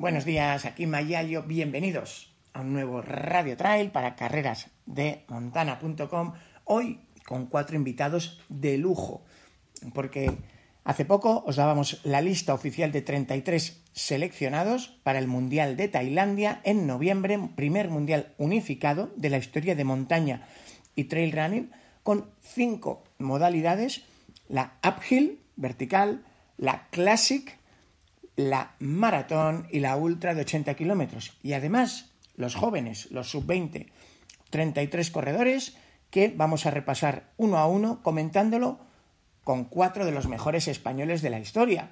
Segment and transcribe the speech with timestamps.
[0.00, 6.34] Buenos días, aquí Mayayo, bienvenidos a un nuevo Radio Trail para carreras de montana.com.
[6.62, 9.24] Hoy con cuatro invitados de lujo,
[9.94, 10.30] porque
[10.84, 16.60] hace poco os dábamos la lista oficial de 33 seleccionados para el Mundial de Tailandia
[16.62, 20.46] en noviembre, primer Mundial unificado de la historia de montaña
[20.94, 21.72] y trail running,
[22.04, 24.02] con cinco modalidades,
[24.48, 26.22] la uphill, vertical,
[26.56, 27.57] la classic,
[28.38, 31.36] la maratón y la ultra de 80 kilómetros.
[31.42, 33.88] Y además, los jóvenes, los sub-20,
[34.50, 35.76] 33 corredores
[36.10, 38.78] que vamos a repasar uno a uno comentándolo
[39.42, 41.90] con cuatro de los mejores españoles de la historia.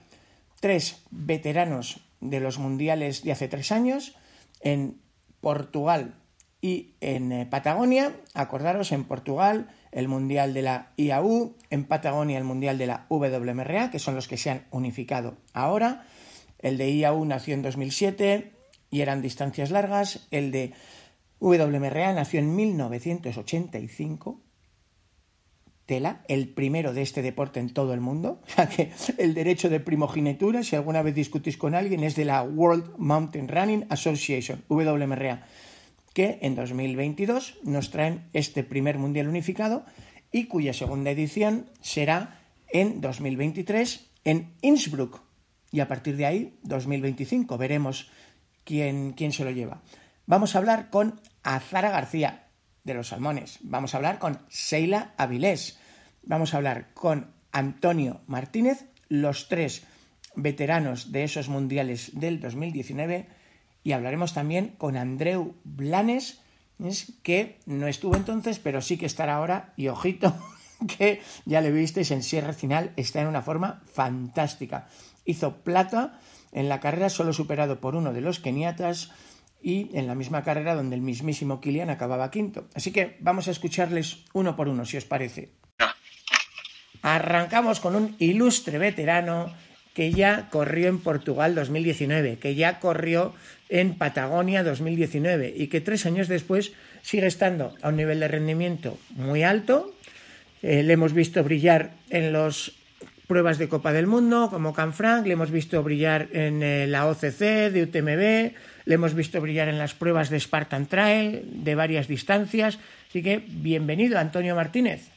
[0.61, 4.15] Tres veteranos de los mundiales de hace tres años
[4.61, 5.01] en
[5.41, 6.15] Portugal
[6.61, 8.15] y en eh, Patagonia.
[8.35, 13.91] Acordaros, en Portugal el mundial de la IAU, en Patagonia el mundial de la WMRA,
[13.91, 16.07] que son los que se han unificado ahora
[16.59, 18.53] el de IAU nació en 2007
[18.91, 20.27] y eran distancias largas.
[20.31, 20.73] El de
[21.41, 24.41] WMRA nació en 1985.
[25.87, 28.41] Tela, el primero de este deporte en todo el mundo.
[28.47, 32.25] O sea que el derecho de primogenitura, si alguna vez discutís con alguien, es de
[32.25, 35.47] la World Mountain Running Association, WMRA,
[36.13, 39.85] que en 2022 nos traen este primer mundial unificado
[40.33, 45.26] y cuya segunda edición será en 2023 en Innsbruck,
[45.73, 48.11] y a partir de ahí, 2025, veremos
[48.65, 49.83] quién, quién se lo lleva.
[50.27, 52.49] Vamos a hablar con Azara García
[52.85, 55.79] de los Salmones, vamos a hablar con Seila Avilés,
[56.23, 59.85] vamos a hablar con Antonio Martínez, los tres
[60.35, 63.27] veteranos de esos mundiales del 2019
[63.87, 66.41] y hablaremos también con Andreu Blanes,
[67.23, 69.73] que no estuvo entonces, pero sí que estará ahora.
[69.77, 70.37] Y ojito
[70.99, 74.89] que ya le visteis en Sierra Final, está en una forma fantástica
[75.27, 76.19] hizo plata
[76.53, 79.11] en la carrera solo superado por uno de los keniatas
[79.61, 82.69] y en la misma carrera donde el mismísimo Kilian acababa quinto.
[82.75, 85.51] Así que vamos a escucharles uno por uno, si os parece.
[87.03, 89.53] Arrancamos con un ilustre veterano
[89.93, 93.35] que ya corrió en Portugal 2019, que ya corrió
[93.69, 96.73] en Patagonia 2019 y que tres años después
[97.03, 99.95] sigue estando a un nivel de rendimiento muy alto.
[100.63, 102.77] Eh, le hemos visto brillar en los
[103.27, 107.71] pruebas de Copa del Mundo, como Canfranc, le hemos visto brillar en eh, la OCC
[107.73, 108.55] de UTMB,
[108.85, 112.79] le hemos visto brillar en las pruebas de Spartan Trail de varias distancias.
[113.09, 115.09] Así que bienvenido, Antonio Martínez.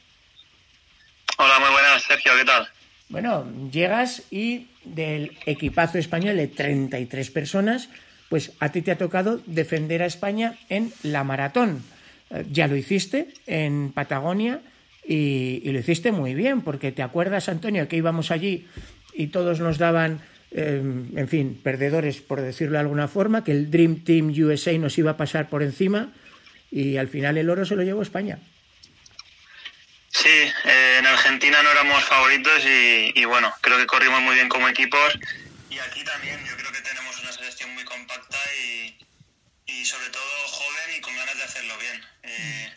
[1.38, 2.68] Hola, muy buenas, Sergio, ¿qué tal?
[3.08, 7.88] Bueno, llegas y del equipazo español de 33 personas,
[8.28, 11.82] pues a ti te ha tocado defender a España en la maratón.
[12.30, 14.60] Eh, ya lo hiciste en Patagonia
[15.12, 18.68] y, lo hiciste muy bien, porque te acuerdas, Antonio, que íbamos allí
[19.12, 20.20] y todos nos daban,
[20.52, 24.96] em, en fin, perdedores, por decirlo de alguna forma, que el Dream Team USA nos
[24.98, 26.12] iba a pasar por encima
[26.70, 28.38] y al final el oro se lo llevó España.
[30.12, 34.48] Sí, eh, en Argentina no éramos favoritos y, y, bueno, creo que corrimos muy bien
[34.48, 35.18] como equipos
[35.70, 38.96] y aquí también yo creo que tenemos una selección muy compacta y,
[39.66, 42.00] y sobre todo joven y con ganas de hacerlo bien.
[42.22, 42.72] Eh,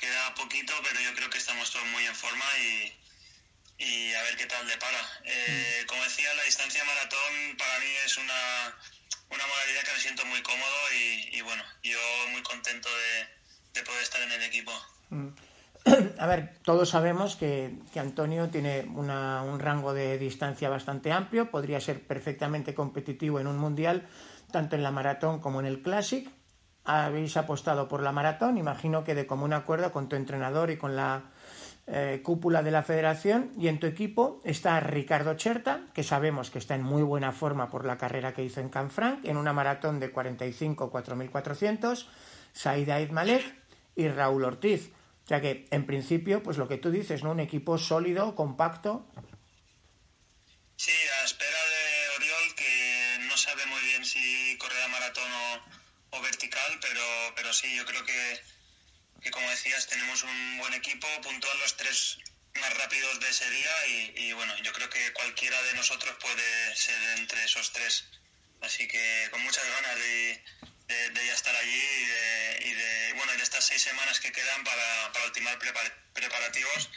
[0.00, 2.92] queda poquito, pero yo creo que estamos todos muy en forma y,
[3.84, 4.98] y a ver qué tal depara.
[5.24, 5.86] Eh, mm.
[5.86, 8.74] como decía, la distancia maratón para mí es una,
[9.30, 10.78] una modalidad que me siento muy cómodo
[11.32, 11.98] y, bueno, yo
[12.32, 14.72] muy contento de, poder estar en el equipo.
[15.10, 15.28] Mm.
[16.18, 21.50] A ver, todos sabemos que, que Antonio tiene una, un rango de distancia bastante amplio,
[21.50, 24.06] podría ser perfectamente competitivo en un mundial,
[24.52, 26.28] tanto en la maratón como en el Classic
[26.84, 30.96] habéis apostado por la maratón, imagino que de común acuerdo con tu entrenador y con
[30.96, 31.24] la
[31.86, 33.50] eh, cúpula de la federación.
[33.58, 37.68] Y en tu equipo está Ricardo Cherta, que sabemos que está en muy buena forma
[37.68, 42.06] por la carrera que hizo en Canfranc, en una maratón de 45-4400,
[42.52, 43.54] Saida Malek
[43.96, 44.92] y Raúl Ortiz.
[45.24, 47.32] O sea que, en principio, pues lo que tú dices, ¿no?
[47.32, 49.06] Un equipo sólido, compacto.
[50.76, 55.69] Sí, a espera de Oriol, que no sabe muy bien si correrá maratón o
[56.10, 58.40] o vertical, pero, pero sí, yo creo que,
[59.30, 62.18] como decías, tenemos un buen equipo, puntúan los tres
[62.54, 63.86] más rápidos de ese día
[64.16, 68.04] y, bueno, yo creo que cualquiera de nosotros puede ser entre esos tres.
[68.60, 70.42] Así que con muchas ganas de,
[71.14, 71.84] ya estar allí
[72.64, 75.58] y de, bueno, de estas seis semanas que quedan para, para ultimar
[76.12, 76.90] preparativos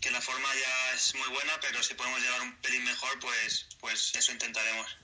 [0.00, 3.66] que la forma ya es muy buena, pero si podemos llegar un pelín mejor, pues,
[3.80, 4.98] pues eso intentaremos.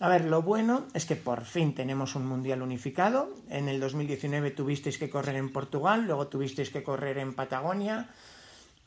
[0.00, 3.34] A ver, lo bueno es que por fin tenemos un mundial unificado.
[3.50, 8.10] En el 2019 tuvisteis que correr en Portugal, luego tuvisteis que correr en Patagonia.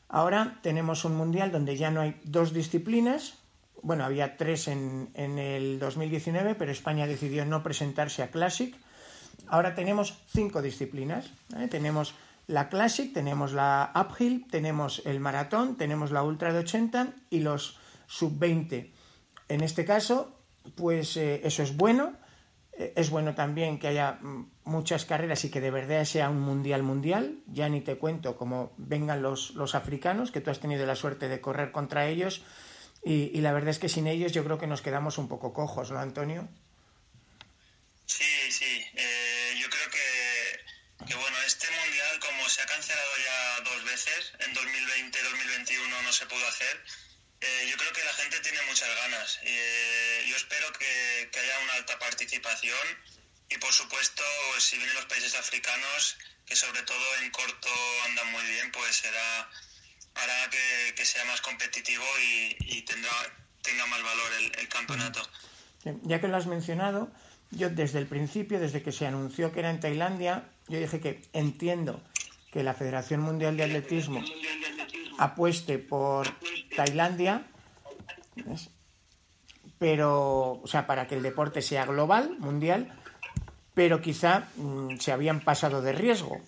[0.08, 3.34] Ahora tenemos un mundial donde ya no hay dos disciplinas.
[3.82, 8.74] Bueno, había tres en, en el 2019, pero España decidió no presentarse a Classic.
[9.46, 11.30] Ahora tenemos cinco disciplinas.
[11.56, 11.68] ¿eh?
[11.68, 12.14] Tenemos
[12.48, 17.78] la Classic, tenemos la Uphill, tenemos el maratón, tenemos la Ultra de 80 y los
[18.06, 18.90] sub-20.
[19.48, 20.34] En este caso,
[20.74, 22.14] pues eh, eso es bueno.
[22.72, 26.40] Eh, es bueno también que haya mm, muchas carreras y que de verdad sea un
[26.40, 27.40] mundial mundial.
[27.46, 31.28] Ya ni te cuento cómo vengan los, los africanos, que tú has tenido la suerte
[31.28, 32.42] de correr contra ellos.
[33.04, 35.90] Y, la verdad es que sin ellos yo creo que nos quedamos un poco cojos,
[35.90, 36.48] ¿no, Antonio?
[46.18, 46.82] Se pudo hacer,
[47.40, 49.38] eh, yo creo que la gente tiene muchas ganas.
[49.44, 52.86] Eh, yo espero que, haya una alta participación
[53.48, 54.24] y, por supuesto,
[54.58, 57.68] si vienen los países africanos, que sobre todo en corto
[58.06, 59.48] andan muy bien, pues será
[60.14, 60.50] hará
[60.96, 62.04] que, sea más competitivo
[62.66, 63.12] y, tendrá,
[63.62, 65.20] tenga más valor el, campeonato.
[66.02, 67.12] Ya que lo has mencionado,
[67.52, 71.22] yo desde el principio, desde que se anunció que era en Tailandia, yo dije que
[71.32, 72.02] entiendo
[72.52, 74.24] que la Federación Mundial de Atletismo
[75.18, 76.26] apueste por
[76.74, 77.42] Tailandia,
[79.78, 82.92] pero, o sea, para que el deporte sea global, mundial,
[83.74, 86.40] pero quizá mm, se habían pasado de riesgo.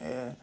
[0.00, 0.34] Eh,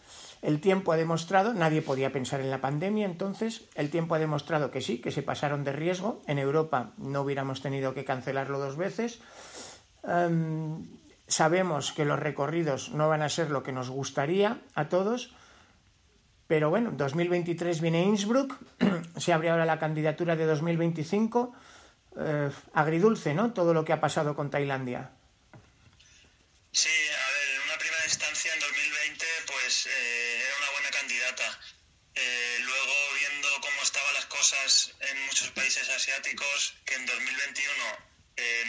[0.41, 4.69] el tiempo ha demostrado, nadie podía pensar en la pandemia, entonces el tiempo ha demostrado
[4.69, 6.21] que sí, que se pasaron de riesgo.
[6.27, 9.21] En Europa no hubiéramos tenido que cancelarlo dos veces.
[10.03, 10.85] Em,
[11.27, 15.33] sabemos que los recorridos no van a ser lo que nos gustaría a todos,
[16.47, 18.55] pero bueno, 2023 viene Innsbruck,
[19.17, 21.55] se abre ahora la candidatura de 2025.
[22.17, 23.51] Eh, agridulce, ¿no?
[23.51, 25.11] Todo lo que ha pasado con Tailandia.
[26.71, 31.59] Sí, a ver, en una primera instancia en 2020 pues eh, era una buena candidata.
[32.15, 38.15] Eh, luego viendo cómo estaban las cosas en muchos países asiáticos, que en 2021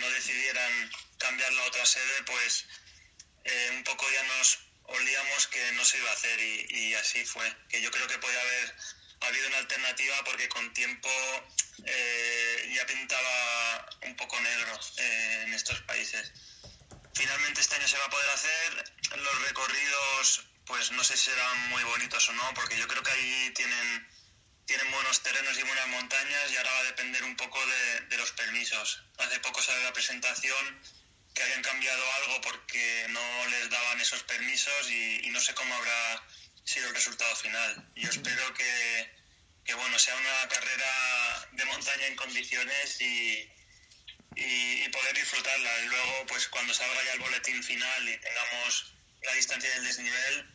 [0.00, 0.72] no decidieran
[1.18, 2.66] cambiar la otra sede, pues
[3.76, 7.50] un poco ya nos olíamos que no se iba a hacer y, así fue.
[7.68, 8.74] Que yo creo que podía haber
[9.20, 11.08] habido una alternativa porque con tiempo
[11.84, 16.32] eh, ya pintaba un poco negro eh, en estos países.
[17.14, 18.92] Finalmente este año se va a poder hacer.
[19.16, 23.10] Los recorridos, pues no sé si serán muy bonitos o no, porque yo creo que
[23.10, 24.08] ahí tienen,
[24.66, 28.16] tienen buenos terrenos y buenas montañas y ahora va a depender un poco de, de
[28.18, 29.02] los permisos.
[29.18, 30.82] Hace poco salió la presentación
[31.36, 36.26] que habían cambiado algo porque no les daban esos permisos y, no sé cómo habrá
[36.64, 37.92] sido el resultado final.
[37.94, 39.10] Yo espero que,
[39.62, 43.52] que, bueno, sea una carrera de montaña en condiciones y,
[44.34, 45.78] y, poder disfrutarla.
[45.80, 50.50] Y luego, pues cuando salga ya el boletín final y tengamos la distancia del desnivel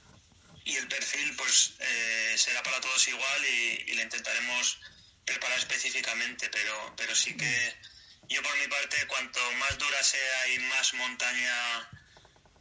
[0.66, 4.80] y el perfil, pues eh, será para todos igual y, y le intentaremos
[5.26, 7.91] preparar específicamente, pero, pero sí que
[8.30, 11.90] yo por mi parte, cuanto más dura sea y más montaña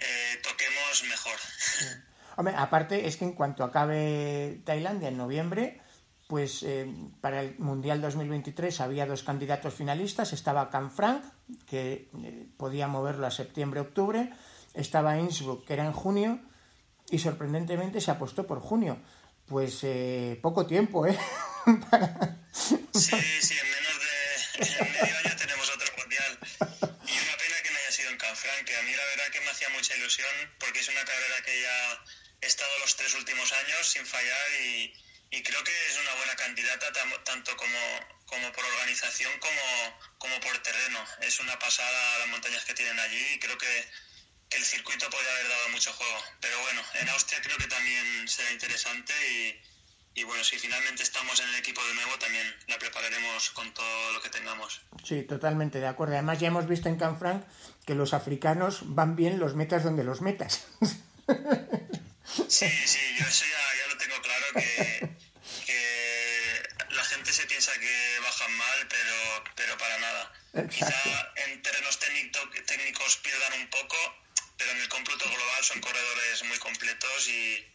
[0.00, 1.36] eh, toquemos, mejor.
[2.36, 5.80] Hombre, aparte es que en cuanto acabe Tailandia en noviembre,
[6.26, 6.90] pues eh,
[7.20, 11.22] para el Mundial 2023 había dos candidatos finalistas, estaba Canfranc,
[11.66, 14.32] que eh, podía moverlo a septiembre-octubre,
[14.74, 16.40] estaba Innsbruck, que era en junio,
[17.10, 18.98] y sorprendentemente se apostó por junio.
[19.46, 19.84] Pues
[20.40, 21.18] poco tiempo, ¿eh?
[22.52, 23.89] Sí, sí, en menos
[24.54, 25.30] en medio año
[28.64, 31.62] que a mí la verdad que me hacía mucha ilusión porque es una carrera que
[31.62, 32.04] ya
[32.40, 34.94] he estado los tres últimos años sin fallar y,
[35.42, 36.92] creo que es una buena candidata
[37.24, 37.78] tanto como,
[38.26, 41.04] como por organización como, como por terreno.
[41.22, 43.88] Es una pasada las montañas que tienen allí y creo que,
[44.50, 46.24] el circuito puede haber dado mucho juego.
[46.40, 49.62] Pero bueno, en Austria creo que también será interesante y,
[50.14, 54.12] y bueno, si finalmente estamos en el equipo de nuevo, también la prepararemos con todo
[54.12, 54.82] lo que tengamos.
[55.04, 56.14] Sí, totalmente de acuerdo.
[56.14, 57.44] Además, ya hemos visto en Canfranc
[57.86, 60.66] que los africanos van bien los metas donde los metas.
[62.48, 65.16] Sí, sí, yo eso ya, lo tengo claro, que,
[66.90, 70.32] la gente se piensa que bajan mal, pero, pero para nada.
[70.68, 73.96] Quizá en terrenos técnicos pierdan un poco,
[74.56, 77.66] pero en el cómputo global son corredores muy completos y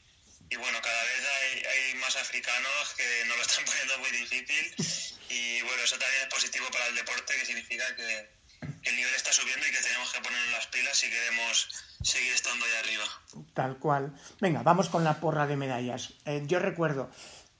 [0.49, 1.23] y bueno, cada vez
[1.67, 4.75] hay, más africanos que nos lo están poniendo muy difícil
[5.29, 8.35] y bueno, eso también es positivo para el deporte, que significa que,
[8.85, 11.67] el nivel está subiendo y que tenemos que poner las pilas si queremos
[12.01, 13.05] seguir estando ahí arriba.
[13.53, 14.13] Tal cual.
[14.39, 16.13] Venga, vamos con la porra de medallas.
[16.25, 17.09] Eh, yo recuerdo,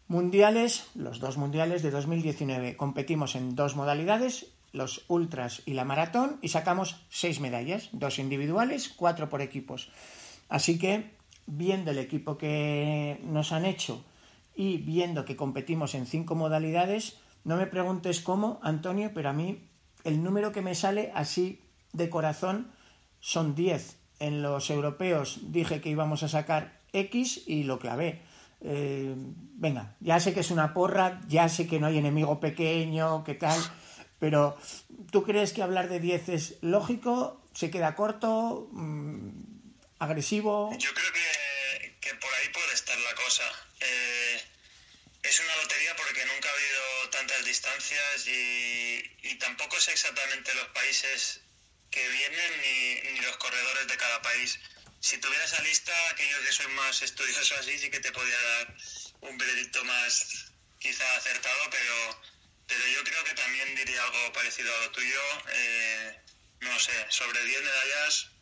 [0.08, 6.38] mundiales, los dos mundiales de 2019, competimos en dos modalidades, los ultras y la maratón,
[6.42, 9.90] y sacamos seis medallas, dos individuales, cuatro por equipos.
[10.48, 11.12] Así que,
[11.46, 14.04] viendo el equipo que nos han hecho
[14.56, 19.60] y viendo que competimos en cinco modalidades, no me preguntes cómo, Antonio, pero a mí
[20.04, 21.62] el número que me sale así
[21.94, 22.72] de corazón
[23.20, 23.98] son 10.
[24.20, 28.22] En los europeos dije que íbamos a sacar X y lo clavé.
[28.62, 29.14] Eh,
[29.56, 33.36] venga, ya sé que es una porra, ya sé que no hay enemigo pequeño, qué
[33.36, 33.60] tal,
[34.20, 34.58] pero
[35.12, 37.42] ¿tú crees que hablar de 10 es lógico?
[37.54, 38.70] ¿Se queda corto?
[38.72, 39.55] Mm,
[40.06, 40.76] ¿Agresivo?
[40.78, 43.44] Yo creo que, por ahí puede estar la cosa.
[43.80, 44.42] Eh,
[45.24, 50.68] es una lotería porque nunca ha habido tantas distancias y, y tampoco sé exactamente los
[50.70, 51.42] países
[51.90, 54.60] que vienen ni, los corredores de cada país.
[55.00, 58.76] Si tuviera esa lista, aquellos que soy más estudiosos así, sí que te podía dar
[59.22, 62.22] un veredicto más quizá acertado, pero,
[62.68, 65.22] pero yo creo que también diría algo parecido a lo tuyo.
[65.50, 66.20] Eh,
[66.62, 68.35] no sé, sobre 10 medallas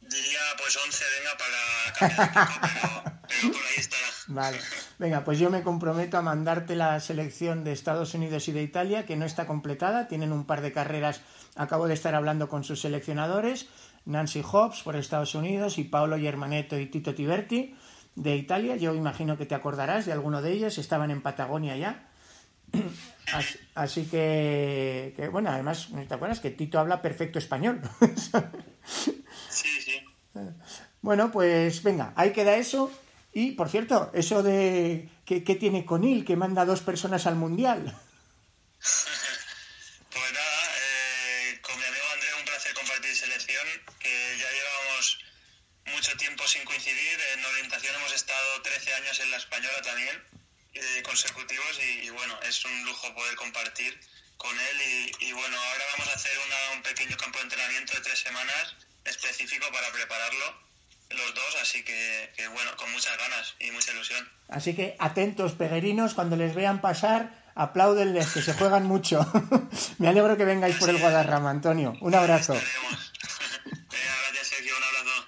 [0.00, 4.06] diría pues 11 venga para pero por ahí estará.
[4.28, 4.58] Vale,
[4.98, 9.04] venga, pues yo me comprometo a mandarte la selección de Estados Unidos y de Italia,
[9.04, 11.20] que no está completada, tienen un par de carreras,
[11.56, 13.68] acabo de estar hablando con sus seleccionadores,
[14.04, 17.76] Nancy Hobbs por Estados Unidos y Paolo Germanetto y Tito Tiberti
[18.14, 22.08] de Italia, yo imagino que te acordarás de alguno de ellos, estaban en Patagonia ya.
[23.74, 27.80] Así, que, que, bueno, además, ¿te acuerdas que Tito habla perfecto español?
[31.02, 32.92] Bueno, pues venga, ahí queda eso.
[33.32, 37.78] Y, por cierto, eso de que, tiene Conil, que manda dos personas al Mundial.
[38.80, 43.66] pues nada, eh, con mi amigo Andrés un placer compartir selección,
[44.00, 45.18] que ya llevamos
[45.94, 47.20] mucho tiempo sin coincidir.
[47.34, 50.22] En orientación hemos estado 13 años en la española también,
[50.74, 53.98] eh, consecutivos, y, bueno, es un lujo poder compartir
[54.36, 55.12] con él.
[55.20, 56.32] Y, bueno, ahora vamos a hacer
[56.74, 60.69] un pequeño campo de entrenamiento de tres semanas específico para prepararlo
[61.16, 64.28] los dos, así que, bueno, con muchas ganas y mucha ilusión.
[64.48, 69.26] Así que atentos, peregrinos, cuando les vean pasar, apláudenles, que se juegan mucho.
[69.98, 71.94] Me alegro que vengáis por el Guadarrama, Antonio.
[72.00, 72.54] Un abrazo.
[73.90, 75.26] Gracias, Sergio, un abrazo.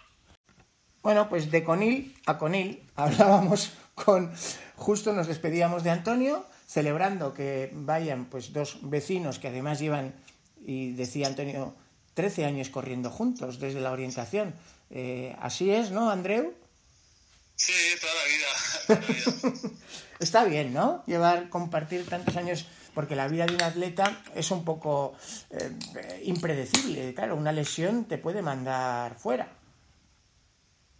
[1.02, 4.32] Bueno, pues de Conil a Conil hablábamos con...
[4.76, 10.14] Justo nos despedíamos de Antonio, celebrando que vayan pues dos vecinos que además llevan,
[10.60, 11.76] y decía Antonio,
[12.14, 14.54] 13 años corriendo juntos desde la orientación.
[14.94, 16.54] Eh, así es, ¿no, Andreu?
[17.56, 19.70] Sí, toda la vida.
[20.20, 21.02] Está bien, ¿no?
[21.06, 25.16] Llevar, compartir tantos años, porque la vida de un atleta es un poco
[25.50, 27.14] eh, impredecible.
[27.14, 29.48] Claro, una lesión te puede mandar fuera.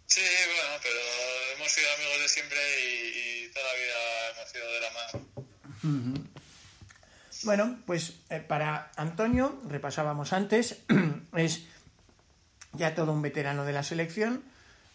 [0.07, 0.99] Sí, bueno, pero
[1.55, 6.29] hemos sido amigos de siempre y, toda la vida hemos sido de la mano.
[7.43, 10.77] Bueno, pues eh, para Antonio, repasábamos antes,
[11.35, 11.63] es
[12.73, 14.43] ya todo un veterano de la selección.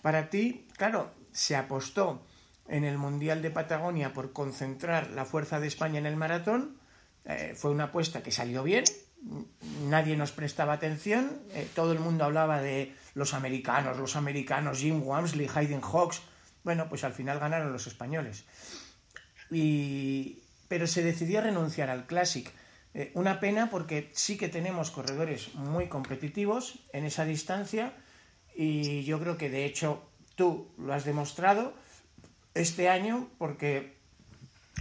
[0.02, 2.24] Para ti, claro, se apostó
[2.68, 6.78] en el Mundial de Patagonia por concentrar la fuerza de España en el maratón.
[7.24, 8.84] Eh, fue una apuesta que salió bien,
[9.84, 15.02] nadie nos prestaba atención, eh, todo el mundo hablaba de los americanos, los americanos, Jim
[15.02, 16.22] Wamsley, Hayden Hawks.
[16.64, 18.44] Bueno, pues al final ganaron los españoles.
[19.48, 22.50] Pero se decidió renunciar al Classic.
[22.94, 27.92] Eh, una pena porque sí que tenemos corredores muy competitivos en esa distancia
[28.54, 30.02] y yo creo que de hecho
[30.34, 31.74] tú lo has demostrado
[32.54, 33.98] este año porque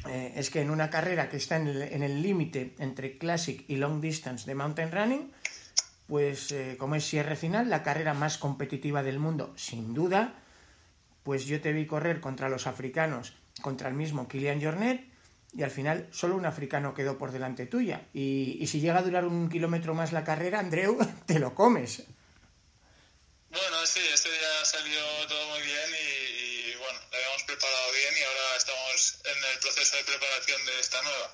[0.07, 3.99] eh, es que en una carrera que está en el límite entre Classic y Long
[3.99, 5.31] Distance de Mountain Running,
[6.07, 10.33] pues eh, como es cierre final, la carrera más competitiva del mundo, sin duda,
[11.23, 15.03] pues yo te vi correr contra los africanos, contra el mismo Kilian Jornet,
[15.57, 18.03] y al final solo un africano quedó por delante tuya.
[18.13, 22.03] Y, si llega a durar un kilómetro más la carrera, Andreu, te lo comes.
[23.49, 28.23] Bueno, sí, este día salió todo muy bien y, bueno, lo habíamos preparado bien y
[28.23, 31.33] ahora estamos en el proceso de preparación de esta nueva.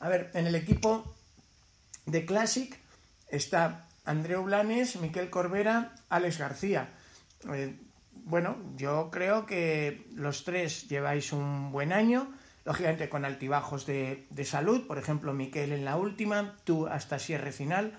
[0.00, 1.16] A ver, en el equipo
[2.06, 2.76] de Classic
[3.28, 6.92] está Andreu Blanes, Miquel Corbera, Alex García.
[7.52, 7.76] Eh,
[8.14, 12.34] bueno, yo creo que los tres lleváis un buen año
[12.70, 17.98] lógicamente con altibajos de, salud, por ejemplo, Miquel en la última, tú hasta cierre final,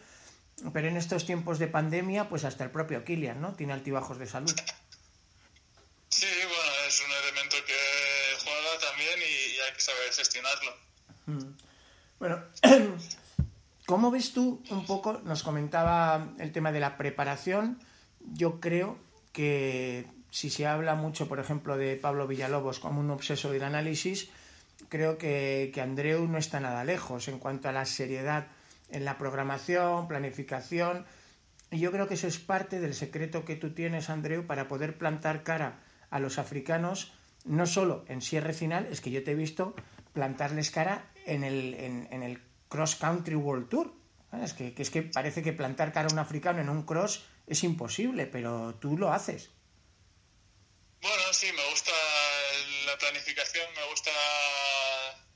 [0.71, 3.53] pero en estos tiempos de pandemia, pues hasta el propio Kilian, ¿no?
[3.53, 4.55] Tiene altibajos de salud.
[6.07, 7.73] Sí, bueno, es un elemento que
[8.45, 10.71] juega también y, hay que saber gestionarlo.
[11.25, 11.53] Mm.
[12.17, 12.43] Bueno,
[13.87, 15.19] ¿cómo ves tú un poco?
[15.25, 17.83] Nos comentaba el tema de la preparación.
[18.21, 18.97] Yo creo
[19.33, 24.29] que si se habla mucho, por ejemplo, de Pablo Villalobos como un obseso del análisis,
[24.91, 28.47] creo que, que Andreu no está nada lejos en cuanto a la seriedad
[28.89, 31.05] en la programación, planificación.
[31.71, 34.97] Y yo creo que eso es parte del secreto que tú tienes, Andreu, para poder
[34.97, 35.79] plantar cara
[36.09, 37.13] a los africanos,
[37.45, 39.73] no solo en cierre final, es que yo te he visto
[40.11, 43.93] plantarles cara en el, en, el Cross Country World Tour.
[44.43, 47.63] Es que, es que parece que plantar cara a un africano en un cross es
[47.63, 49.51] imposible, pero tú lo haces.
[51.01, 51.91] Bueno, sí, me gusta
[52.85, 54.11] la planificación, me gusta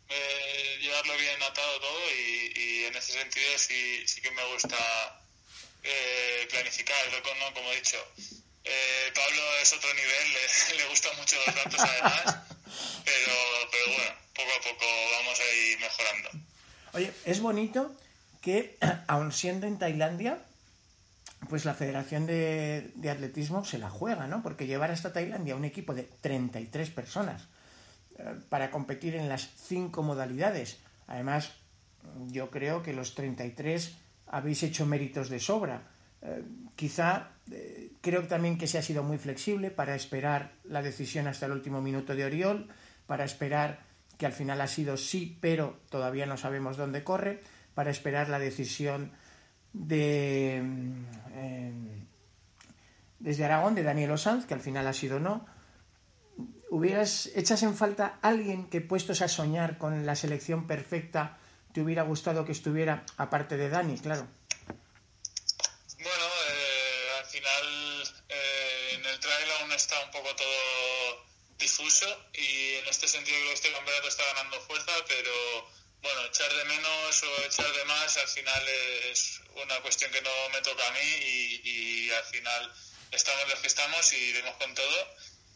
[0.09, 4.77] eh, llevarlo bien atado todo y, en ese sentido sí, sí que me gusta
[5.83, 7.53] eh, planificar, ¿no?
[7.53, 7.97] como he dicho.
[8.63, 10.33] Eh, Pablo es otro nivel,
[10.69, 12.24] le, le gustan mucho los datos además,
[13.05, 13.33] pero,
[13.71, 16.29] pero bueno, poco a poco vamos a ir mejorando.
[16.93, 17.95] Oye, es bonito
[18.41, 20.39] que, aun siendo en Tailandia,
[21.50, 24.41] pues la Federación de, de, Atletismo se la juega, ¿no?
[24.41, 27.43] Porque llevar hasta Tailandia un equipo de 33 personas
[28.50, 30.79] para competir en las cinco modalidades.
[31.07, 31.53] Además,
[32.27, 35.84] yo creo que los 33 habéis hecho méritos de sobra.
[36.22, 36.43] Eh,
[36.75, 41.45] quizá eh, creo también que se ha sido muy flexible para esperar la decisión hasta
[41.45, 42.67] el último minuto de Oriol,
[43.05, 43.79] para esperar
[44.17, 47.41] que al final ha sido sí, pero todavía no sabemos dónde corre,
[47.74, 49.12] para esperar la decisión
[49.74, 50.63] de
[51.34, 51.74] eh,
[53.19, 55.45] desde Aragón de Daniel Osanz, que al final ha sido no.
[56.69, 61.38] ¿Hubieras, echas en falta alguien que puestos a soñar con la selección perfecta
[61.74, 64.27] te hubiera gustado que estuviera, aparte de Dani, claro?
[66.00, 71.25] Bueno, eh, al final eh, en el trail aún está un poco todo
[71.57, 75.31] difuso y en este sentido creo que este campeonato está ganando fuerza, pero
[76.01, 78.63] bueno, echar de menos o echar de más al final
[79.11, 82.72] es una cuestión que no me toca a mí y, al final
[83.11, 85.16] estamos los que estamos y iremos con todo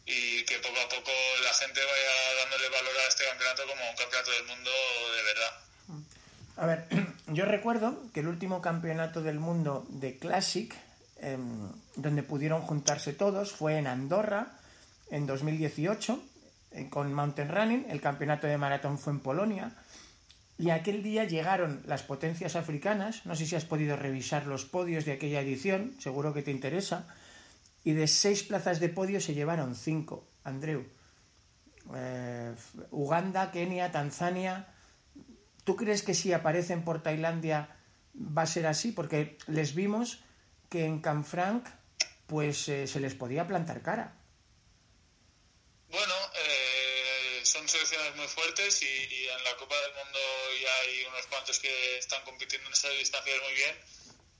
[0.10, 1.12] y que poco a poco
[1.44, 4.72] la gente vaya dándole valor a este campeonato como un campeonato del mundo
[5.16, 5.70] de verdad.
[6.58, 6.88] A ver,
[7.28, 10.76] yo recuerdo que el último campeonato del mundo de Classic,
[11.18, 14.60] em, donde pudieron juntarse todos, fue en Andorra
[15.12, 16.24] en 2018
[16.72, 17.86] eh, con Mountain Running.
[17.90, 19.72] El campeonato de maratón fue en Polonia.
[20.58, 23.26] Y aquel día llegaron las potencias africanas.
[23.26, 27.08] No sé si has podido revisar los podios de aquella edición, seguro que te interesa.
[27.84, 30.86] Y de seis plazas de podio se llevaron cinco, Andreu.
[31.96, 32.54] Eh,
[32.92, 34.68] Uganda, Kenia, Tanzania,
[35.70, 37.78] ¿Tú crees que si aparecen por Tailandia
[38.16, 38.92] va a ser así?
[38.92, 40.18] Porque les vimos
[40.68, 41.64] que en Canfranc
[42.26, 44.18] pues eh, se les podía plantar cara.
[45.90, 50.20] Bueno, eh, son selecciones muy fuertes y, en la Copa del Mundo
[50.60, 53.76] ya hay unos cuantos que están compitiendo en esas distancias muy bien.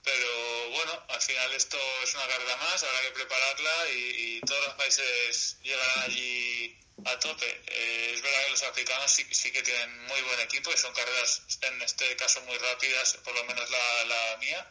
[0.02, 4.74] Pero bueno, al final esto es una carrera más, habrá que prepararla y, todos los
[4.74, 7.46] países llegarán allí a tope.
[7.66, 10.92] Eh, es verdad que los africanos sí, sí, que tienen muy buen equipo y son
[10.94, 14.66] carreras, en este caso, muy rápidas, por lo menos la, la mía.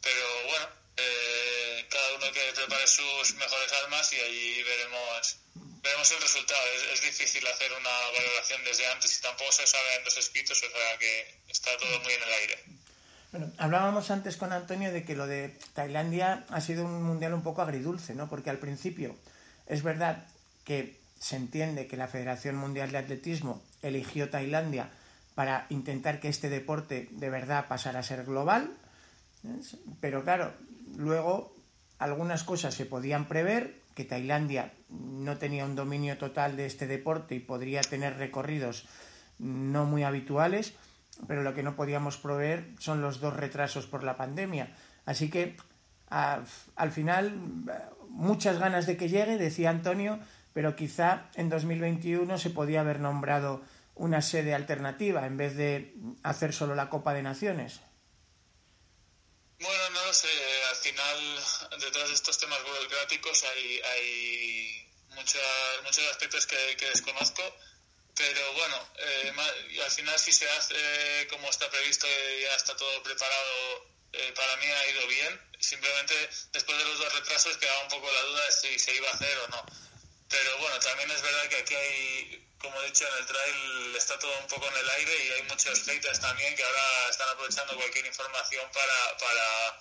[0.00, 5.36] Pero bueno, eh, cada uno que prepare sus mejores armas y ahí veremos
[5.82, 6.64] veremos el resultado.
[6.74, 10.62] Es, es, difícil hacer una valoración desde antes y tampoco se sabe en los escritos,
[10.62, 12.64] o sea que está todo muy en el aire.
[13.32, 17.42] Bueno, hablábamos antes con Antonio de que lo de Tailandia ha sido un mundial un
[17.42, 18.28] poco agridulce, ¿no?
[18.28, 19.16] Porque al principio
[19.66, 20.26] es verdad
[20.64, 24.90] que se entiende que la Federación Mundial de Atletismo eligió Tailandia
[25.34, 28.70] para intentar que este deporte de verdad pasara a ser global,
[30.00, 30.52] pero claro,
[30.96, 31.56] luego
[31.98, 37.34] algunas cosas se podían prever, que Tailandia no tenía un dominio total de este deporte
[37.34, 38.84] y podría tener recorridos
[39.38, 40.74] no muy habituales,
[41.26, 44.74] pero lo que no podíamos prever son los dos retrasos por la pandemia.
[45.04, 45.56] Así que
[46.08, 47.34] al final
[48.08, 50.18] muchas ganas de que llegue, decía Antonio,
[50.52, 53.62] pero quizá en 2021 se podía haber nombrado
[53.94, 57.80] una sede alternativa en vez de hacer solo la Copa de Naciones.
[59.58, 60.28] Bueno, no sé.
[60.70, 61.38] Al final,
[61.78, 65.40] detrás de estos temas burocráticos hay, hay muchos
[66.10, 67.42] aspectos que, desconozco.
[68.14, 69.32] Pero bueno, eh,
[69.84, 74.56] al final si se hace como está previsto y ya está todo preparado, eh, para
[74.56, 75.40] mí ha ido bien.
[75.58, 76.14] Simplemente
[76.52, 79.14] después de los dos retrasos quedaba un poco la duda de si se iba a
[79.14, 79.64] hacer o no.
[80.28, 84.18] Pero bueno, también es verdad que aquí hay, como he dicho en el trail, está
[84.18, 87.76] todo un poco en el aire y hay muchos haters también que ahora están aprovechando
[87.76, 89.80] cualquier información para, para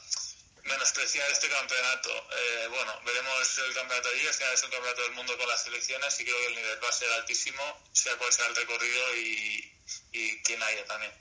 [0.65, 2.09] menospreciar este campeonato.
[2.09, 3.35] Eh, bueno, veremos
[3.67, 6.37] el campeonato allí, al final es un campeonato del mundo con las selecciones y creo
[6.37, 9.73] que el nivel va a ser altísimo, sea cual sea el recorrido y,
[10.11, 11.11] y quien haya también.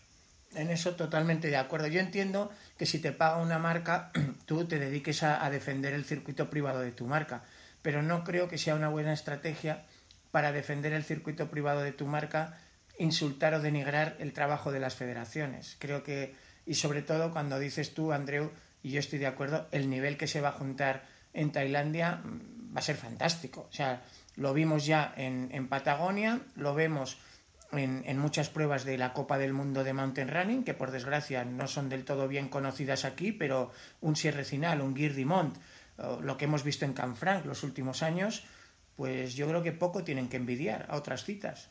[0.55, 1.87] En eso totalmente de acuerdo.
[1.87, 4.11] Yo entiendo que si te paga una marca,
[4.47, 7.45] tú te dediques a, a defender el circuito privado de tu marca,
[7.83, 9.87] pero no creo que sea una buena estrategia
[10.31, 12.61] para defender el circuito privado de tu marca
[13.01, 15.77] insultar o denigrar el trabajo de las federaciones.
[15.79, 16.35] Creo que,
[16.67, 20.27] y sobre todo cuando dices tú, Andreu, y yo estoy de acuerdo, el nivel que
[20.27, 23.67] se va a juntar en Tailandia mm, va a ser fantástico.
[23.71, 24.03] O sea,
[24.37, 27.19] lo vimos ya en, en Patagonia, lo vemos
[27.73, 31.45] en, en, muchas pruebas de la Copa del Mundo de Mountain Running, que por desgracia
[31.45, 35.57] no son del todo bien conocidas aquí, pero un Sierre Cinal, un Guir Mont,
[36.23, 38.45] lo que hemos visto en Canfranc los últimos años,
[38.97, 41.69] pues yo creo que poco tienen que envidiar a otras citas.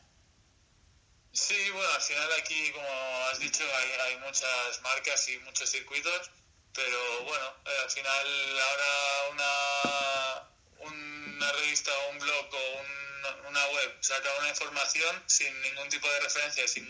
[1.32, 2.88] Sí, bueno, al final aquí, como
[3.30, 6.30] has dicho, hay, hay muchas marcas y muchos circuitos
[6.74, 13.66] pero bueno, eh, al final ahora una, una revista o un blog o un, una
[13.68, 16.88] web saca una información sin ningún tipo de referencia, sin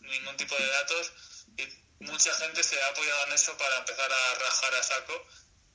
[0.00, 1.12] ningún tipo de datos
[1.56, 5.26] y mucha gente se ha apoyado en eso para empezar a rajar a saco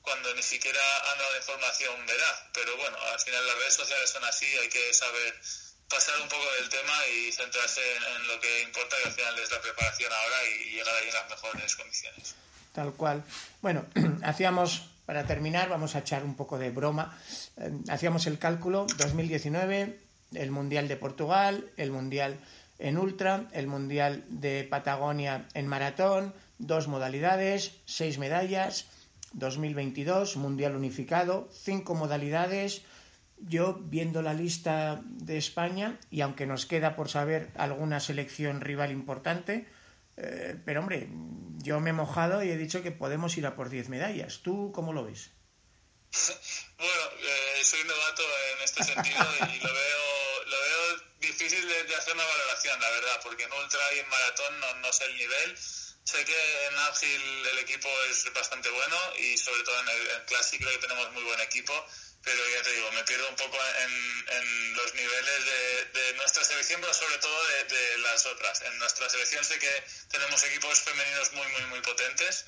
[0.01, 2.43] cuando ni siquiera han dado información veraz.
[2.53, 5.39] Pero bueno, al final las redes sociales son así, hay que saber
[5.87, 9.39] pasar un poco del tema y centrarse en, en lo que importa, que al final
[9.39, 12.35] es la preparación ahora y llegar ahí en las mejores condiciones
[12.71, 13.23] tal cual.
[13.61, 13.85] Bueno,
[14.23, 17.17] hacíamos, para terminar, vamos a echar un poco de broma,
[17.57, 19.99] eh, hacíamos el cálculo 2019,
[20.33, 22.37] el Mundial de Portugal, el Mundial
[22.79, 28.87] en Ultra, el Mundial de Patagonia en Maratón, dos modalidades, seis medallas,
[29.33, 32.83] 2022, Mundial Unificado, cinco modalidades.
[33.37, 38.91] Yo, viendo la lista de España, y aunque nos queda por saber alguna selección rival
[38.91, 39.65] importante,
[40.21, 41.07] eh, pero hombre,
[41.63, 44.41] yo me he mojado y he dicho que podemos ir a por 10 medallas.
[44.43, 45.31] ¿Tú cómo lo ves?
[46.81, 52.15] Bueno, eh, soy novato en este sentido y lo veo, lo veo difícil de, hacer
[52.15, 55.55] una valoración, la verdad, porque en ultra y en maratón no, no sé el nivel.
[55.57, 60.25] Sé que en Ágil el equipo es bastante bueno y sobre todo en el, en
[60.25, 61.73] Classic creo que tenemos muy buen equipo
[62.23, 63.91] pero ya te digo, me pierdo un poco en,
[64.37, 67.37] en los niveles de, de, nuestra selección, pero sobre todo
[67.69, 68.61] de, las otras.
[68.61, 72.45] En nuestra selección sé que tenemos equipos femeninos muy, muy, muy potentes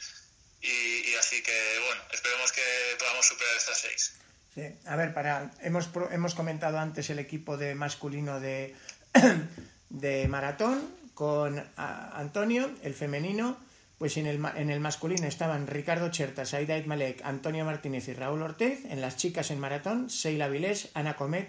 [0.62, 2.62] y, y así que, bueno, esperemos que
[3.00, 4.14] podamos superar estas seis.
[4.54, 8.76] Sí, a ver, para hemos, hemos comentado antes el equipo de masculino de,
[9.90, 13.58] de maratón con Antonio, el femenino
[14.04, 18.42] pues en el, en el masculino estaban Ricardo Chertas, Aida Malek, Antonio Martínez y Raúl
[18.42, 18.84] Ortez.
[18.84, 21.48] En las chicas en maratón, Seila Vilés, Ana Comet,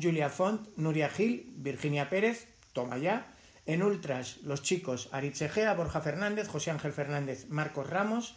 [0.00, 3.26] Julia Font, Nuria Gil, Virginia Pérez, toma ya.
[3.66, 8.36] En ultras, los chicos Aritz Egea, Borja Fernández, José Ángel Fernández, Marcos Ramos.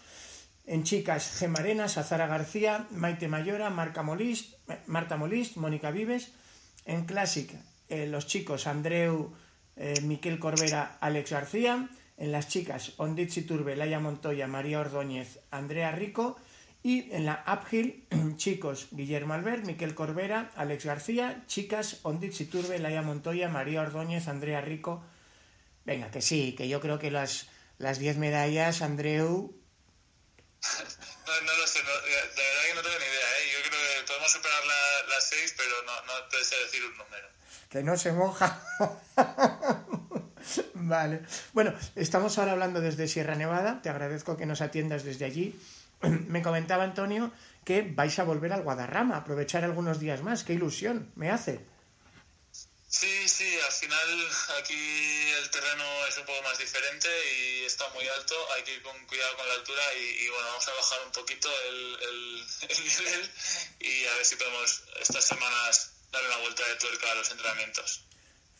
[0.65, 4.55] En chicas, Gemarena, Sazara García, Maite Mayora, Molist,
[4.87, 6.31] Marta Molist, Mónica Vives.
[6.85, 7.53] En Classic,
[7.89, 9.35] eh, los chicos Andreu,
[9.75, 11.87] eh, Miquel Corbera, Alex García.
[12.21, 16.39] En las chicas, Onditzi Turbe, Laia Montoya, María Ordóñez, Andrea Rico.
[16.83, 18.05] Y en la uphill,
[18.37, 21.43] chicos, Guillermo Albert, Miquel Corbera, Alex García.
[21.47, 25.03] Chicas, Onditzi Turbe, Laia Montoya, María Ordóñez, Andrea Rico.
[25.83, 27.47] Venga, que sí, que yo creo que las,
[27.79, 29.55] las diez medallas, Andreu...
[31.25, 33.29] No, no lo sé, no, de verdad que no tengo ni idea.
[33.39, 33.49] ¿eh?
[33.53, 36.97] Yo creo que podemos superar la, las seis, pero no, no te sé decir un
[36.97, 37.27] número.
[37.69, 38.61] Que no se moja.
[40.81, 41.21] Vale.
[41.53, 43.81] Bueno, estamos ahora hablando desde Sierra Nevada.
[43.81, 45.59] Te agradezco que nos atiendas desde allí.
[46.01, 47.31] Me comentaba Antonio
[47.63, 50.43] que vais a volver al Guadarrama, aprovechar algunos días más.
[50.43, 51.61] ¡Qué ilusión me hace!
[52.89, 54.27] Sí, sí, al final
[54.59, 58.81] aquí el terreno es un poco más diferente y está muy alto, hay que ir
[58.81, 62.83] con cuidado con la altura y, bueno, vamos a bajar un poquito el, el, el,
[62.83, 63.31] nivel
[63.79, 68.03] y a ver si podemos estas semanas dar una vuelta de tuerca a los entrenamientos.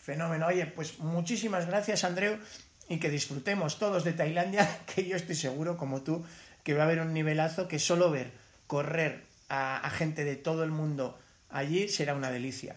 [0.02, 0.48] Fenómeno.
[0.48, 2.40] Oye, pues muchísimas gracias, Andreu,
[2.90, 6.26] y que disfrutemos todos de Tailandia, que yo estoy seguro, como tú,
[6.64, 8.32] que va a haber un nivelazo que solo ver
[8.68, 12.76] correr a, a gente de todo el mundo allí será una delicia.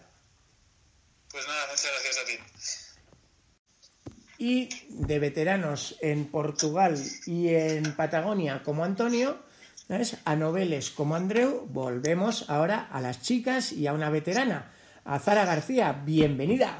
[1.31, 2.39] Pues nada, muchas gracias a ti.
[4.37, 9.39] Y de veteranos en Portugal y en Patagonia como Antonio,
[9.87, 10.17] ¿sabes?
[10.25, 14.71] a noveles como Andreu, volvemos ahora a las chicas y a una veterana,
[15.05, 15.93] a Zara García.
[15.93, 16.77] Bienvenida.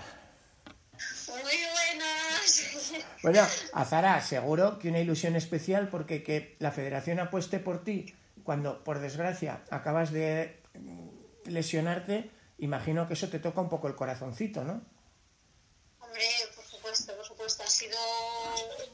[1.28, 3.15] Muy buenas.
[3.26, 8.84] Bueno, Azara, seguro que una ilusión especial porque que la federación apueste por ti cuando,
[8.84, 10.62] por desgracia, acabas de
[11.46, 14.86] lesionarte, imagino que eso te toca un poco el corazoncito, ¿no?
[16.02, 17.64] Hombre, por supuesto, por supuesto.
[17.64, 17.98] Ha sido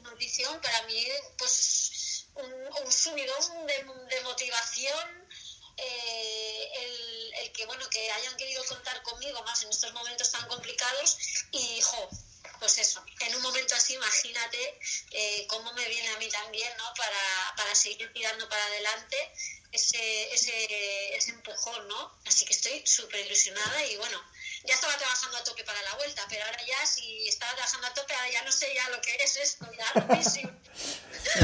[0.00, 1.04] una audición para mí,
[1.36, 5.28] pues un, subidón de, motivación.
[5.76, 10.46] Eh, el, el, que bueno que hayan querido contar conmigo más en estos momentos tan
[10.48, 11.18] complicados
[11.50, 12.08] y jo,
[12.62, 14.78] pues eso, en un momento así imagínate
[15.10, 16.84] eh, cómo me viene a mí también, ¿no?
[16.96, 19.16] Para, para seguir tirando para adelante
[19.72, 22.12] ese, ese, empujón, ¿no?
[22.24, 24.16] Así que estoy súper ilusionada y bueno,
[24.64, 27.94] ya estaba trabajando a tope para la vuelta, pero ahora ya si estaba trabajando a
[27.94, 30.52] tope, ahora ya no sé ya lo que es esto, ya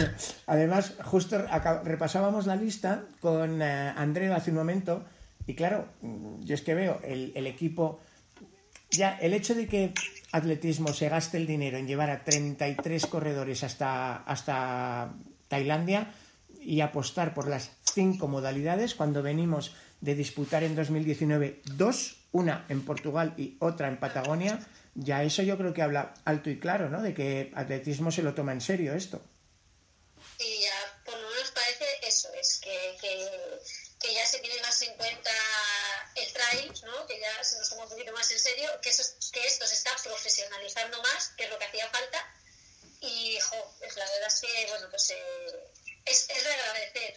[0.46, 1.44] Además, justo
[1.82, 5.04] repasábamos la lista con eh, Andreu hace un momento
[5.48, 8.00] y claro, yo es que veo el equipo,
[8.90, 9.94] ya el hecho de que
[10.32, 15.12] atletismo se gaste el dinero en llevar a 33 corredores hasta, hasta
[15.48, 16.14] Tailandia
[16.60, 22.84] y apostar por las cinco modalidades cuando venimos de disputar en 2019 dos, una en
[22.84, 24.60] Portugal y otra en Patagonia,
[24.94, 27.02] ya eso yo creo que habla alto y claro, ¿no?
[27.02, 29.22] De que atletismo se lo toma en serio esto.
[30.38, 33.30] Y ya por lo menos parece eso, es que, que,
[34.14, 35.30] ya se tiene más en cuenta
[36.14, 37.06] el trail, ¿no?
[37.06, 39.74] Que ya se nos toma un poquito más en serio, que, eso, que esto se
[39.74, 42.18] está profesionalizando más, que es lo que hacía falta.
[43.00, 45.14] Y, jo, pues la verdad es que, bueno, pues eh,
[46.04, 47.16] es, es de agradecer.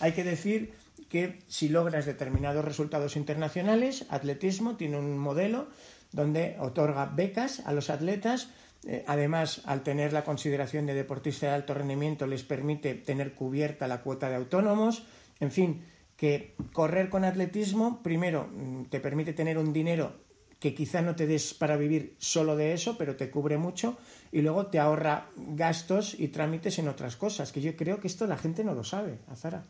[0.00, 0.74] Hay que decir
[1.08, 5.68] que si logras determinados resultados internacionales, atletismo tiene un modelo
[6.12, 8.48] donde otorga becas a los atletas.
[8.86, 13.88] Eh, además, al tener la consideración de deportista de alto rendimiento, les permite tener cubierta
[13.88, 15.02] la cuota de autónomos.
[15.40, 15.84] En fin,
[16.16, 20.24] que correr con atletismo, primero, mm, te permite tener un dinero
[20.60, 23.98] que quizá no te des para vivir solo de eso, pero te cubre mucho
[24.32, 28.26] y luego te ahorra gastos y trámites en otras cosas, que yo creo que esto
[28.26, 29.62] la gente no lo sabe, Azara.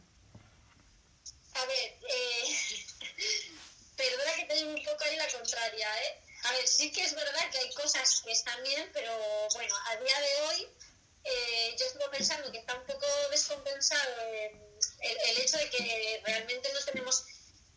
[1.55, 2.45] A ver, eh,
[3.97, 6.23] perdona que te un poco ahí la contraria, ¿eh?
[6.45, 9.11] A ver, sí que es verdad que hay cosas que están bien, pero
[9.55, 10.69] bueno, a día de hoy
[11.25, 13.07] eh, yo estoy pensando que está un poco
[15.47, 17.25] hecho de que realmente no tenemos...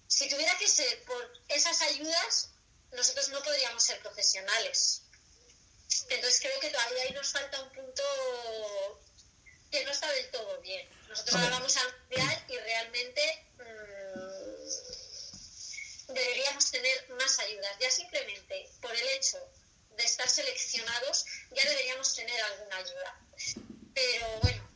[0.07, 2.49] Si tuviera que ser por esas ayudas,
[2.91, 5.03] nosotros no podríamos ser profesionales.
[6.09, 8.03] Entonces creo que todavía ahí nos falta un punto
[9.71, 10.89] que no está del todo bien.
[11.07, 14.67] Nosotros ahora vamos al mundial y realmente mm,
[16.13, 17.77] deberíamos tener más ayudas.
[17.79, 19.37] Ya simplemente por el hecho
[19.95, 23.19] de estar seleccionados ya deberíamos tener alguna ayuda.
[23.93, 24.68] Pero bueno,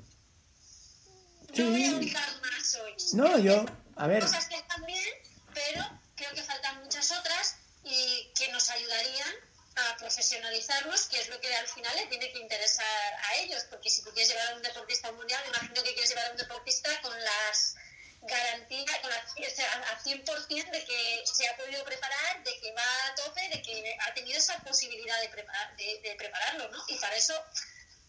[1.56, 2.96] no voy a ubicar más hoy.
[3.14, 4.24] No, yo, a ver.
[4.24, 5.14] Cosas que están bien,
[5.54, 5.84] pero
[6.16, 9.34] creo que faltan muchas otras y que nos ayudarían
[9.76, 13.90] a profesionalizarlos, que es lo que al final le tiene que interesar a ellos, porque
[13.90, 16.38] si tú quieres llevar a un deportista al mundial, imagino que quieres llevar a un
[16.38, 17.76] deportista con las
[18.22, 23.16] garantías, con las, a 100% de que se ha podido preparar, de que va a
[23.16, 26.84] tope, de que ha tenido esa posibilidad de, preparar, de, prepararlo, ¿no?
[26.88, 27.34] Y para eso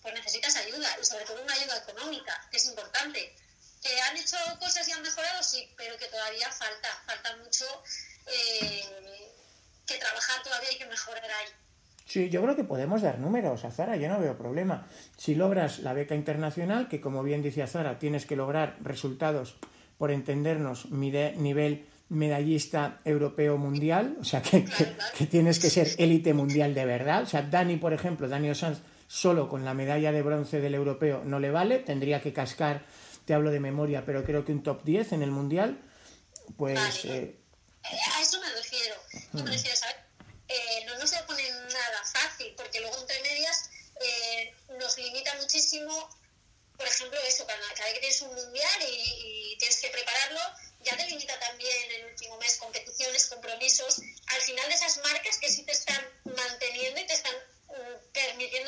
[0.04, 3.34] pues necesitas ayuda, y sobre todo una ayuda económica, que es importante.
[3.82, 7.64] Que han hecho cosas y han mejorado, sí, pero que todavía falta, falta mucho
[8.26, 8.84] eh,
[9.86, 11.48] que trabajar todavía y que mejorar ahí.
[12.04, 14.86] Sí, yo creo que podemos dar números, Azara, yo no veo problema.
[15.16, 19.56] Si logras la beca internacional, que como bien dice Azara, tienes que lograr resultados,
[19.96, 24.66] por entendernos, nivel medallista europeo mundial, o sea, que,
[25.16, 27.22] que, tienes que ser élite mundial de verdad.
[27.22, 28.82] O sea, Dani, por ejemplo, Dani Sanz,
[29.14, 32.85] solo con la medalla de bronce del europeo no le vale, tendría que cascar,
[33.24, 35.81] te hablo de memoria, pero creo que un top 10 en el mundial,
[36.59, 37.05] pues...
[37.05, 37.38] Eh,
[37.85, 38.96] a eso me refiero.
[39.35, 39.96] Yo me ¿sabes?
[40.48, 46.09] Eh, no nos lo pone nada fácil, porque luego entre medias eh, nos limita muchísimo,
[46.77, 50.40] por ejemplo, eso, cada, vez que tienes un mundial y, tienes que prepararlo,
[50.81, 55.48] ya te limita también el último mes competiciones, compromisos, al final de esas marcas que
[55.48, 57.35] sí te están manteniendo y te están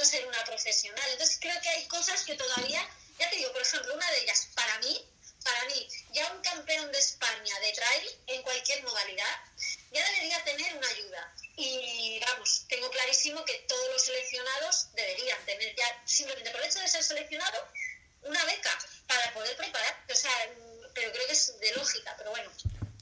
[0.06, 1.10] ser una profesional.
[1.10, 2.80] Entonces creo que hay cosas que todavía,
[3.18, 5.04] ya te digo, por ejemplo, una de ellas, para mí,
[5.44, 9.36] para mí, ya un campeón de España de trail en cualquier modalidad
[9.92, 11.32] ya debería tener una ayuda.
[11.56, 16.80] Y vamos, tengo clarísimo que todos los seleccionados deberían tener ya, simplemente por el hecho
[16.80, 17.58] de ser seleccionado,
[18.22, 18.70] una beca
[19.06, 19.94] para poder preparar.
[20.10, 20.30] O sea,
[20.94, 22.50] pero creo que es de lógica, pero bueno.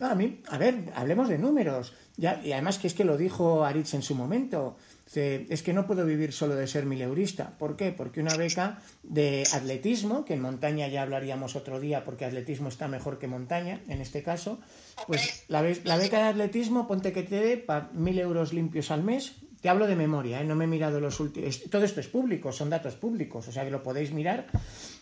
[0.00, 1.92] a mí, a ver, hablemos de números.
[2.16, 4.76] Ya, y además que es que lo dijo Aritz en su momento
[5.16, 7.56] es que no puedo vivir solo de ser mileurista.
[7.58, 7.92] ¿Por qué?
[7.92, 12.88] Porque una beca de atletismo, que en montaña ya hablaríamos otro día porque atletismo está
[12.88, 14.60] mejor que montaña, en este caso,
[15.06, 19.02] pues la, la beca de atletismo, ponte que te dé para mil euros limpios al
[19.02, 19.32] mes.
[19.60, 20.44] Te hablo de memoria, ¿eh?
[20.44, 21.62] no me he mirado los últimos.
[21.70, 24.46] Todo esto es público, son datos públicos, o sea que lo podéis mirar.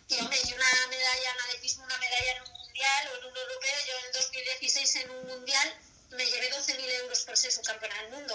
[0.08, 3.78] Y una medalla en atletismo, una medalla en un mundial o en un europeo.
[3.88, 5.68] Yo en 2016 en un mundial
[6.12, 8.34] me llevé 12.000 euros por ser subcampeona del mundo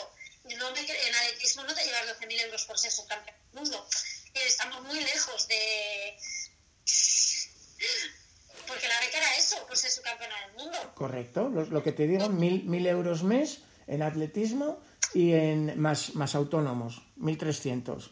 [0.55, 3.87] no me, en atletismo no te llevas 12.000 euros por ser subcampeón del mundo.
[4.33, 6.15] Estamos muy lejos de,
[8.67, 10.77] Porque la beca era eso, por ser campeona del mundo.
[10.95, 14.79] Correcto, lo, que te digo, mil, mil euros mes en atletismo
[15.13, 18.11] y en más, más autónomos, 1.300.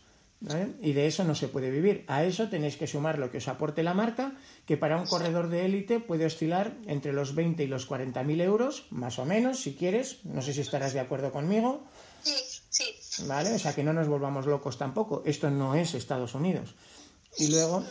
[0.82, 2.06] Y de eso no se puede vivir.
[2.08, 5.50] A eso tenéis que sumar lo que os aporte la marca, que para un corredor
[5.50, 9.60] de élite puede oscilar entre los 20 y los 40 mil euros, más o menos,
[9.60, 10.24] si quieres.
[10.24, 11.88] No sé si estarás de acuerdo conmigo.
[12.26, 12.36] Sí,
[12.70, 13.24] sí.
[13.28, 13.54] ¿Vale?
[13.54, 15.22] O sea, que no nos volvamos locos tampoco.
[15.26, 16.76] Esto no es Estados Unidos.
[17.38, 17.86] Y luego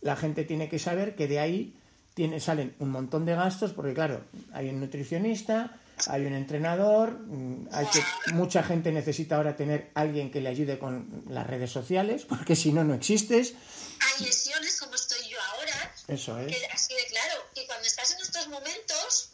[0.00, 1.76] la gente tiene que saber que de ahí
[2.14, 7.68] tiene, salen un montón de gastos, porque claro, hay un nutricionista, hay un entrenador, mm,
[7.72, 12.26] hay que, mucha gente necesita ahora tener alguien que le ayude con las redes sociales,
[12.28, 13.54] porque si no, no existes.
[14.00, 15.94] Hay lesiones como estoy yo ahora.
[16.08, 16.56] Eso es.
[16.72, 17.42] así de claro.
[17.56, 19.30] Y cuando estás en estos momentos,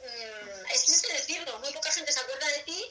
[0.00, 2.84] mm, es triste decirlo, muy poca gente se acuerda de ti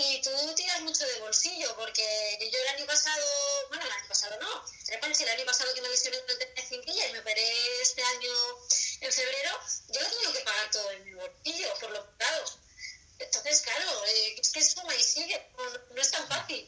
[0.00, 2.02] y tú tiras mucho de bolsillo, porque
[2.40, 3.24] yo el año pasado,
[3.68, 6.16] bueno, el año pasado no, el año pasado que me lesioné
[6.56, 7.42] en cinquilla y me operé
[7.82, 8.30] este año
[9.00, 9.50] en febrero,
[9.88, 12.58] yo he tenido que pagar todo en mi bolsillo por los lados.
[13.18, 15.36] Entonces, claro, eh, es que es como y sigue,
[15.94, 16.66] no, es tan fácil.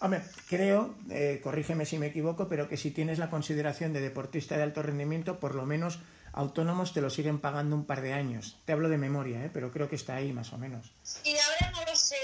[0.00, 4.56] Hombre, creo, eh, corrígeme si me equivoco, pero que si tienes la consideración de deportista
[4.56, 5.98] de alto rendimiento, por lo menos
[6.32, 8.56] autónomos te lo siguen pagando un par de años.
[8.64, 9.50] Te hablo de memoria, ¿eh?
[9.52, 10.92] pero creo que está ahí más o menos.
[11.24, 12.16] Y ahora no lo sé,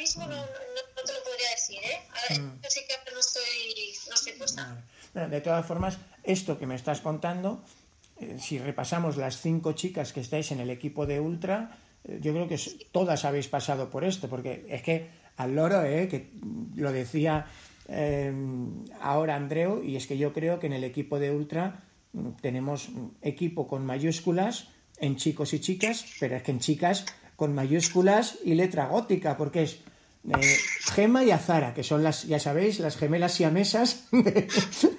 [0.00, 2.00] mismo no, te lo podría decir, ¿eh?
[2.08, 2.60] Ahora mm.
[2.62, 4.82] yo sí que no estoy, no estoy puesta.
[5.14, 7.62] de todas formas, esto que me estás contando,
[8.18, 12.32] eh, si repasamos las cinco chicas que estáis en el equipo de Ultra, eh, yo
[12.32, 12.58] creo que
[12.92, 16.08] todas habéis pasado por esto, porque es que al loro, ¿eh?
[16.08, 16.30] que
[16.76, 17.46] lo decía
[19.00, 21.82] ahora Andreu, y es que yo creo que en el equipo de Ultra
[22.40, 22.88] tenemos
[23.20, 28.54] equipo con mayúsculas en chicos y chicas, pero es que en chicas con mayúsculas y
[28.54, 29.80] letra gótica, porque es
[30.28, 30.58] eh,
[30.94, 34.48] Gema y Azara, que son las, ya sabéis, las gemelas siamesas de,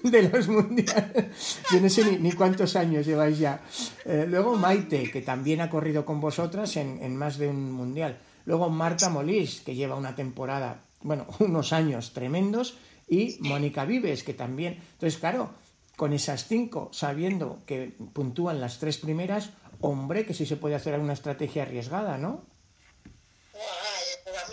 [0.03, 1.59] de los mundiales.
[1.71, 3.61] Yo no sé ni, cuántos años lleváis ya.
[4.05, 8.19] Eh, luego Maite, que también ha corrido con vosotras en, más de un mundial.
[8.45, 12.77] Luego Marta Molís, que lleva una temporada, bueno, unos años tremendos.
[13.07, 14.79] Y Mónica Vives, que también.
[14.93, 15.51] Entonces, claro,
[15.97, 20.97] con esas cinco, sabiendo que puntúan las tres primeras, hombre, que sí se puede hacer
[20.97, 22.45] una estrategia arriesgada, ¿no?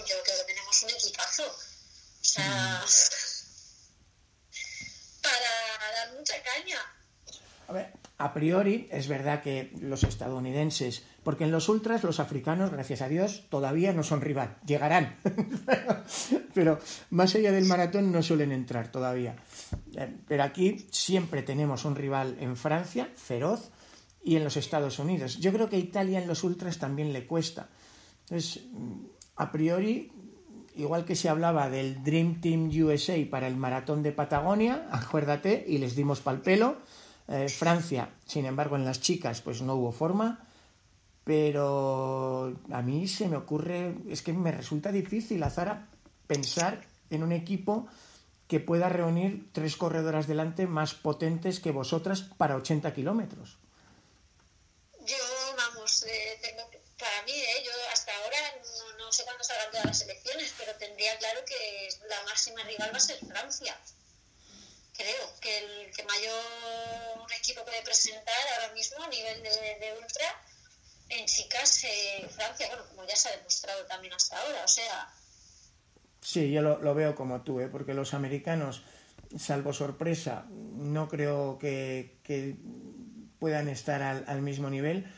[0.08, 1.44] yo creo que tenemos un equipazo.
[1.44, 2.24] O
[5.22, 6.78] para dar mucha caña.
[7.68, 12.70] A ver, a priori es verdad que los estadounidenses, porque en los ultras los africanos,
[12.70, 15.16] gracias a Dios, todavía no son rival, llegarán,
[16.54, 16.78] pero
[17.10, 19.36] más allá del maratón no suelen entrar todavía.
[19.96, 23.70] Eh, pero aquí siempre tenemos un rival en Francia, feroz,
[24.22, 25.38] y en los Estados Unidos.
[25.38, 27.68] Yo creo que Italia en los ultras también le cuesta.
[29.36, 30.12] A priori,
[30.78, 35.78] igual que se hablaba del Dream Team USA para el maratón de Patagonia, acuérdate, y
[35.78, 36.78] les dimos pal pelo,
[37.26, 40.46] eh, Francia, sin embargo, en las chicas, pues no hubo forma,
[41.24, 45.88] pero a mí se me ocurre, es que me resulta difícil, Azara,
[46.26, 47.88] pensar en un equipo
[48.46, 53.58] que pueda reunir tres corredoras delante más potentes que vosotras para 80 kilómetros.
[55.04, 55.16] Yo,
[55.56, 56.40] vamos, eh,
[56.98, 57.72] para mí, eh, yo
[59.08, 62.98] no, sé cuándo salgan todas las elecciones, pero tendría claro que la máxima rival va
[62.98, 63.74] a ser Francia
[64.98, 70.26] creo que el que mayor equipo puede presentar ahora mismo a nivel de, ultra
[71.08, 75.08] en chicas eh, Francia, bueno, como ya se ha demostrado también hasta ahora, o sea...
[76.20, 77.68] Sí, yo lo, veo como tú, ¿eh?
[77.68, 78.82] porque los americanos,
[79.38, 82.18] salvo sorpresa, no creo que,
[83.38, 85.06] puedan estar al, mismo nivel.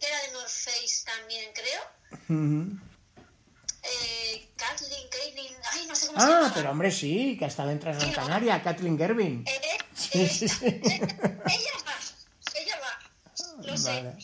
[0.00, 1.82] era de North Face también, creo.
[3.82, 6.52] eh, Kathleen, Kathleen, ay, no sé cómo ah, se llama.
[6.54, 9.44] pero hombre, sí, que ha estado en Gran Canaria, Kathleen Gervin.
[9.46, 10.66] Eh, eh, sí, sí, sí.
[10.66, 11.94] ella va,
[12.54, 12.98] ella va,
[13.64, 13.90] lo sé.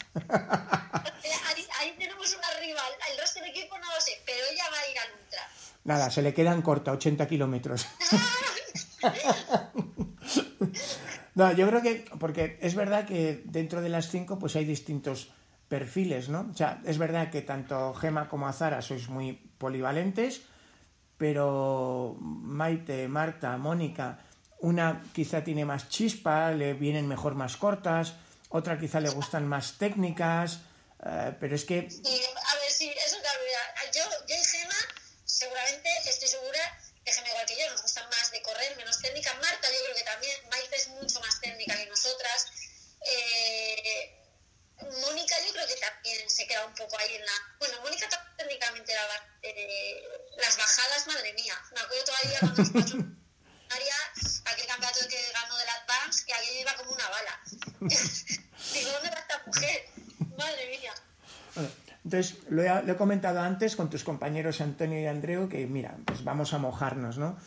[1.47, 4.79] Ahí, ahí, tenemos una rival, el resto del equipo no lo sé, pero ella va
[4.79, 5.49] a ir al ultra.
[5.85, 7.87] Nada, se le quedan corta, 80 kilómetros.
[11.35, 15.29] no, yo creo que, porque es verdad que dentro de las cinco pues hay distintos
[15.75, 16.49] perfiles, ¿no?
[16.53, 20.47] O sea, es verdad que tanto Gema como Azara sois muy polivalentes,
[21.19, 24.23] pero Maite, Marta, Mónica,
[24.63, 28.15] una quizá tiene más chispa, le vienen mejor más cortas,
[28.51, 30.63] otra quizá le gustan más técnicas,
[31.03, 31.79] eh, pero es que...
[31.79, 33.43] a ver, sí, eso claro,
[33.91, 34.81] yo, yo y Gema,
[35.25, 36.63] seguramente estoy segura
[37.05, 39.35] que Gema igual que yo, nos gusta más de correr, menos técnica.
[39.43, 42.47] Marta yo creo que también, Maite es mucho más técnica que nosotras.
[43.05, 43.44] Eh,
[45.65, 47.33] creo que también se queda un poco ahí en la...
[47.59, 48.07] Bueno, Mónica
[48.37, 49.03] técnicamente era
[49.43, 50.03] eh,
[50.37, 51.55] las bajadas, madre mía.
[51.73, 52.95] Me acuerdo todavía cuando
[54.45, 57.41] aquel campeonato que ganó de las Advance, que aquello iba como una bala.
[58.73, 59.83] Digo, ¿dónde va esta mujer?
[60.37, 60.93] Madre mía.
[62.05, 66.53] entonces, lo he, comentado antes con tus compañeros Antonio y Andreu, que mira, pues vamos
[66.53, 67.39] a mojarnos, ¿no?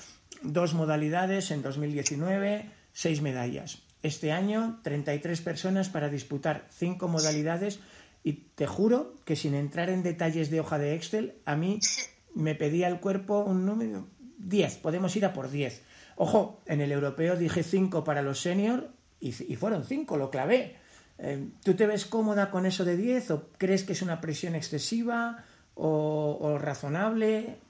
[0.41, 3.79] Dos modalidades en 2019, seis medallas.
[4.03, 7.79] Este año, 33 personas para disputar cinco modalidades
[8.27, 11.79] y te juro que sin entrar en detalles de hoja de Excel, a mí
[12.35, 14.09] me pedía el cuerpo un número
[14.39, 15.81] 10, podemos ir a por 10.
[16.17, 20.77] Ojo, en el europeo dije 5 para los senior y, fueron 5, lo clavé.
[21.19, 24.55] Eh, ¿Tú te ves cómoda con eso de 10 o crees que es una presión
[24.55, 27.61] excesiva o, o razonable?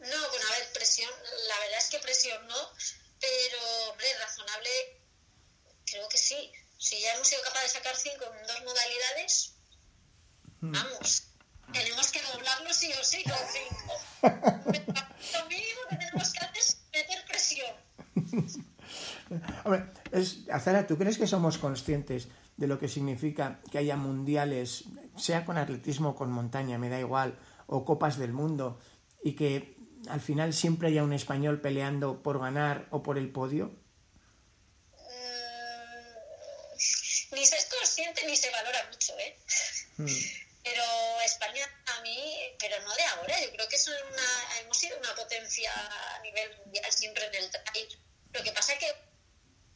[0.00, 1.10] No, bueno, a ver, presión,
[1.48, 2.56] la verdad es que presión no,
[3.20, 4.70] pero, hombre, razonable,
[5.86, 6.50] creo que sí.
[6.84, 9.54] Si ya hemos sido capaces de sacar 5 en dos modalidades,
[10.60, 10.72] hmm.
[10.72, 11.28] vamos,
[11.72, 13.32] tenemos que doblarlo sí o sí con
[14.22, 14.22] 5.
[15.32, 17.74] Lo mínimo que tenemos que hacer es meter presión.
[19.64, 22.28] Hombre, es, Azara, ¿tú crees que somos conscientes
[22.58, 24.84] de lo que significa que haya mundiales,
[25.16, 28.78] sea con atletismo o con montaña, me da igual, o copas del mundo,
[29.22, 29.78] y que
[30.10, 33.72] al final siempre haya un español peleando por ganar o por el podio?
[34.92, 35.54] Mm,
[37.94, 39.38] consciente ni se valora mucho, ¿eh?
[39.96, 40.06] Hmm.
[40.64, 44.98] Pero España a mí, pero no de ahora, yo creo que es una, hemos sido
[44.98, 47.98] una potencia a nivel mundial siempre en el trail.
[48.32, 48.94] Lo que pasa es que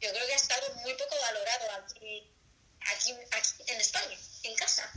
[0.01, 2.33] yo creo que ha estado muy poco valorado aquí,
[2.81, 3.11] aquí,
[3.66, 4.91] en España, en casa.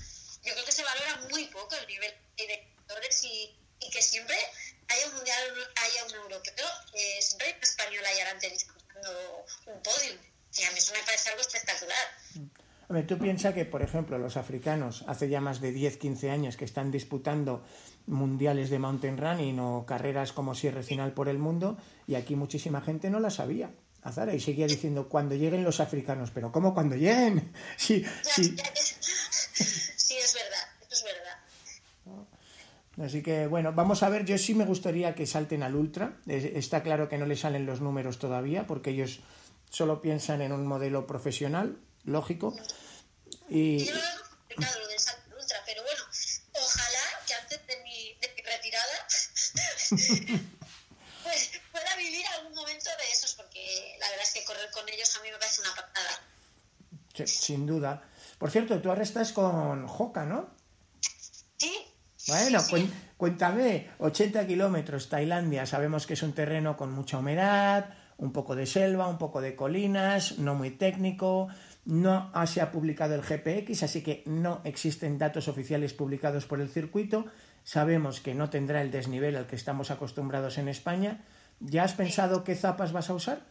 [0.43, 4.37] Yo creo que se valora muy poco el nivel de directores y, y que siempre
[4.87, 9.83] haya un mundial, haya un europeo, eh, siempre hay una española y adelante disputando un
[9.83, 10.17] podio.
[10.53, 12.17] Y a mí eso me parece algo espectacular.
[12.91, 16.57] Hombre, tú piensas que, por ejemplo, los africanos hace ya más de 10, 15 años
[16.57, 17.63] que están disputando
[18.05, 22.81] mundiales de mountain running o carreras como Sierra Final por el mundo y aquí muchísima
[22.81, 23.71] gente no la sabía.
[24.01, 27.53] Azara, y seguía diciendo cuando lleguen los africanos, pero ¿cómo cuando lleguen?
[27.77, 28.57] Sí, sí.
[29.53, 31.37] sí, es verdad, es verdad.
[33.05, 36.17] Así que bueno, vamos a ver, yo sí me gustaría que salten al ultra.
[36.27, 39.21] Está claro que no le salen los números todavía porque ellos
[39.69, 42.53] solo piensan en un modelo profesional, lógico.
[43.51, 43.83] Y...
[43.83, 46.03] Yo lo he lo del salto ultra, pero bueno,
[46.53, 49.07] ojalá que antes de mi, de mi retirada
[51.23, 55.13] pues, pueda vivir algún momento de esos, porque la verdad es que correr con ellos
[55.17, 57.27] a mí me parece una patada.
[57.27, 58.01] sin duda.
[58.37, 60.49] Por cierto, tú ahora estás con Joca, ¿no?
[61.57, 61.77] Sí.
[62.27, 62.61] Bueno,
[63.17, 68.67] cuéntame, 80 kilómetros, Tailandia, sabemos que es un terreno con mucha humedad, un poco de
[68.67, 71.49] selva, un poco de colinas, no muy técnico,
[71.85, 76.69] no se ha publicado el GPX, así que no existen datos oficiales publicados por el
[76.69, 77.25] circuito.
[77.63, 81.25] Sabemos que no tendrá el desnivel al que estamos acostumbrados en España.
[81.59, 83.45] ¿Ya has pensado qué zapas vas a usar?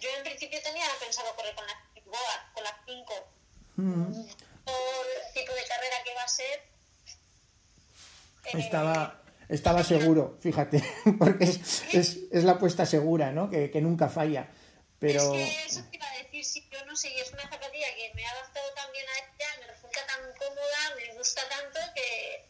[0.00, 1.76] Yo en principio tenía pensado correr con las
[2.54, 3.14] con las 5.
[3.76, 4.12] Mm.
[4.64, 6.68] Por el tipo de carrera que va a ser.
[8.54, 10.82] Estaba, estaba seguro, fíjate,
[11.18, 13.50] porque es, es, es, la apuesta segura, ¿no?
[13.50, 14.48] Que, que nunca falla.
[14.98, 15.34] Pero...
[15.34, 17.86] Es que eso te iba a decir, si yo no sé, y es una zapatilla
[17.96, 21.78] que me ha adaptado tan bien a ella, me resulta tan cómoda, me gusta tanto
[21.94, 22.44] que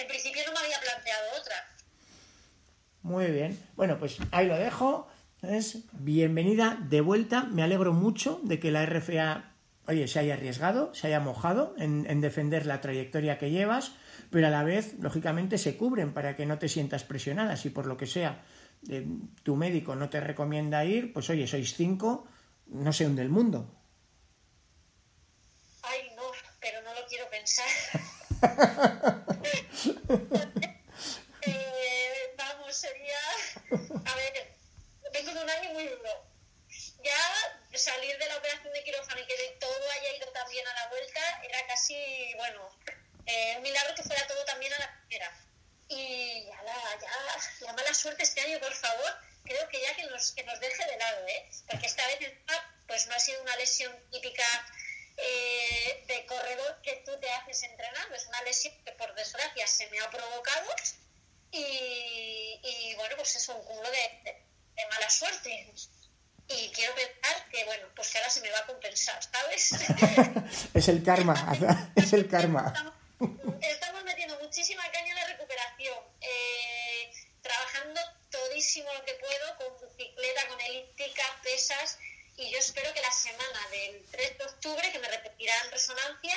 [0.00, 1.56] en principio no me había planteado otra.
[3.02, 3.58] Muy bien.
[3.76, 5.08] Bueno, pues ahí lo dejo.
[5.42, 7.44] Es bienvenida de vuelta.
[7.44, 9.54] Me alegro mucho de que la RFA,
[9.86, 13.92] oye, se haya arriesgado, se haya mojado en, en defender la trayectoria que llevas,
[14.30, 17.86] pero a la vez, lógicamente, se cubren para que no te sientas presionada, si por
[17.86, 18.42] lo que sea
[19.42, 22.26] tu médico no te recomienda ir, pues oye, sois cinco,
[22.70, 23.66] no sé dónde el mundo.
[25.82, 27.68] Ay, no, pero no lo quiero pensar.
[31.42, 33.18] eh, vamos, sería...
[34.04, 34.56] A ver,
[35.12, 36.10] vengo de un año muy duro.
[37.02, 40.88] Ya salir de la operación de quirófano y que todo haya ido también a la
[40.88, 41.94] vuelta era casi,
[42.36, 42.68] bueno,
[43.26, 45.32] eh, un milagro que fuera todo también a la primera
[45.88, 49.12] y ya la, ya, la mala suerte este año, por favor,
[49.44, 51.50] creo que ya que nos, que nos deje de lado, ¿eh?
[51.68, 52.18] Porque esta vez
[52.86, 54.44] pues no ha sido una lesión típica
[55.16, 59.88] eh, de corredor que tú te haces entrenando, es una lesión que por desgracia se
[59.90, 60.70] me ha provocado
[61.52, 65.72] y, y bueno, pues es un cúmulo de, de, mala suerte.
[66.48, 69.72] y quiero pensar que, bueno, pues que ahora se me va a compensar, ¿sabes?
[70.74, 71.34] es el karma,
[71.96, 72.96] es el karma.
[73.60, 77.12] Estamos, metiendo muchísima caña en la recuperación, eh,
[77.42, 81.98] trabajando todísimo lo que puedo, con bicicleta, con elíptica, pesas,
[82.36, 86.36] y yo espero que la semana del 3 de octubre, que me repetirán resonancia,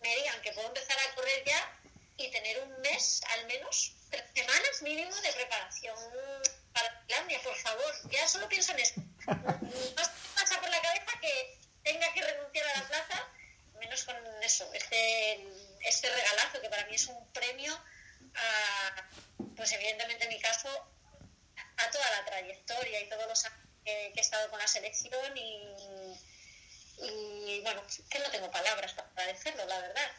[0.00, 1.80] me digan que puedo empezar a correr ya
[2.18, 5.96] y tener un mes, al menos, tres semanas mínimo de preparación
[6.72, 8.10] para Finlandia, por favor.
[8.10, 8.94] Ya solo pienso en eso.
[9.26, 10.02] No
[10.34, 13.28] pasa por la cabeza que tenga que renunciar a la plaza,
[13.78, 15.48] menos con eso, este,
[15.80, 17.74] este regalazo que para mí es un premio
[18.34, 19.08] a,
[19.56, 20.68] pues evidentemente en mi caso,
[21.76, 23.62] a toda la trayectoria y todos los años
[24.44, 25.62] que, con la selección y,
[27.04, 27.80] y bueno,
[28.10, 30.10] que no tengo palabras para agradecerlo, la verdad.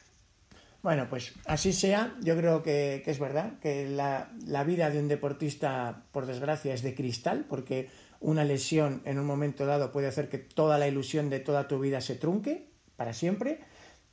[0.84, 4.30] Bueno, pues así sea, yo creo que, es verdad, que la,
[4.66, 9.66] vida de un deportista, por desgracia, es de cristal, porque una lesión en un momento
[9.66, 12.68] dado puede hacer que toda la ilusión de toda tu vida se trunque
[12.98, 13.62] para siempre,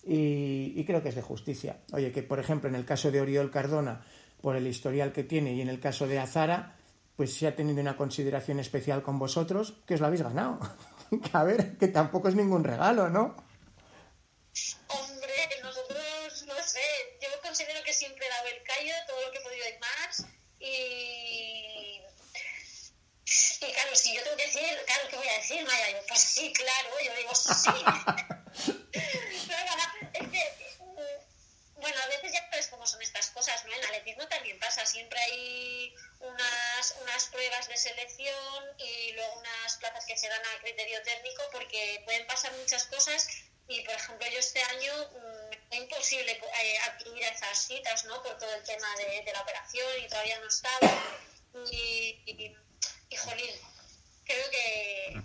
[0.04, 1.78] y, creo que es de justicia.
[1.92, 4.02] Oye, que por ejemplo en el caso de Oriol Cardona,
[4.40, 6.76] por el historial que tiene, y en el caso de Azara,
[7.20, 10.58] pues se ha tenido una consideración especial con vosotros, que os lo habéis ganado.
[11.34, 13.36] A ver, que tampoco es ningún regalo, ¿no?
[19.06, 20.24] todo lo que he podido y más.
[20.60, 22.00] Y,
[23.66, 25.90] y claro, si yo tengo que decir, claro, ¿qué voy a decir, Maya?
[25.90, 27.70] Yo, pues sí, claro, yo digo sí.
[30.14, 33.72] es que, mm, bueno, a veces ya sabes cómo son estas cosas, ¿no?
[33.72, 40.04] En atletismo también pasa, siempre hay unas, unas pruebas de selección y luego unas plazas
[40.06, 43.26] que se dan a criterio técnico porque pueden pasar muchas cosas
[43.66, 48.22] y, por ejemplo, yo este año mm, es imposible eh, acudir a esas citas, ¿no?
[48.22, 50.90] Por todo el tema de, la operación y todavía no estaba.
[51.72, 52.54] Y,
[53.16, 53.50] jolín,
[54.24, 55.22] creo que,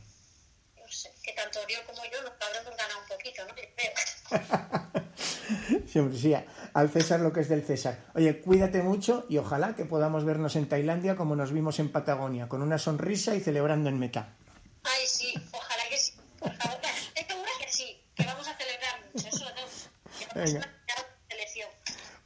[0.77, 4.95] no sé, que tanto Oriol como yo nos habremos ganado un poquito, ¿no?
[5.87, 6.33] Siempre sí,
[6.73, 7.99] al César lo que es del César.
[8.13, 12.47] Oye, cuídate mucho y ojalá que podamos vernos en Tailandia como nos vimos en Patagonia,
[12.47, 14.29] con una sonrisa y celebrando en meta.
[14.83, 16.13] Ay, sí, ojalá que sí.
[16.39, 16.79] Por favor,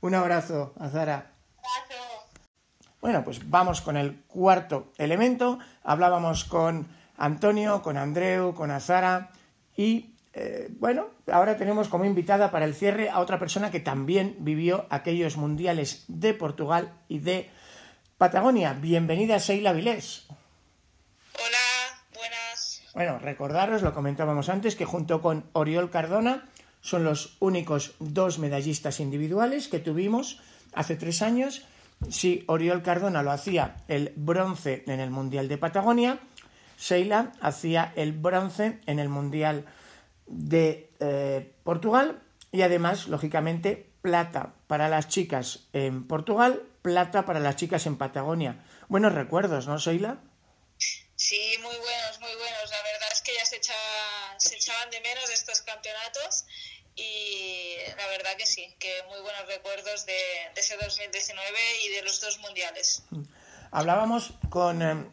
[0.02, 1.34] Un abrazo, Azara.
[3.02, 5.60] Bueno, pues vamos con el cuarto elemento.
[5.84, 9.32] Hablábamos con Antonio, con Andreu, con Azara
[9.76, 14.38] y eh, bueno, ahora tenemos como invitada para el cierre a otra persona que también
[14.40, 17.50] vivió aquellos mundiales de Portugal y de
[18.18, 18.72] Patagonia.
[18.72, 20.28] Bienvenida, Seila Vilés.
[21.34, 22.84] Hola, buenas.
[22.94, 26.48] Bueno, recordaros, lo comentábamos antes, que junto con Oriol Cardona
[26.80, 30.40] son los únicos dos medallistas individuales que tuvimos
[30.72, 31.66] hace tres años.
[32.10, 36.18] Si Oriol Cardona lo hacía el bronce en el Mundial de Patagonia,
[36.78, 39.79] Sheila hacía el bronce en el Mundial de
[40.52, 42.22] eh, Portugal
[42.52, 48.64] y además, lógicamente, plata para las chicas en Portugal, plata para las chicas en Patagonia.
[48.88, 50.20] Buenos recuerdos, ¿no, Sheila?
[51.16, 52.70] Sí, muy buenos, muy buenos.
[52.70, 53.60] La verdad es que ya se,
[54.38, 56.46] se echaban de menos estos campeonatos
[56.96, 60.20] y la verdad que sí, que muy buenos recuerdos de,
[60.56, 63.04] ese 2019 y de los dos mundiales.
[63.72, 65.06] Hablábamos con eh,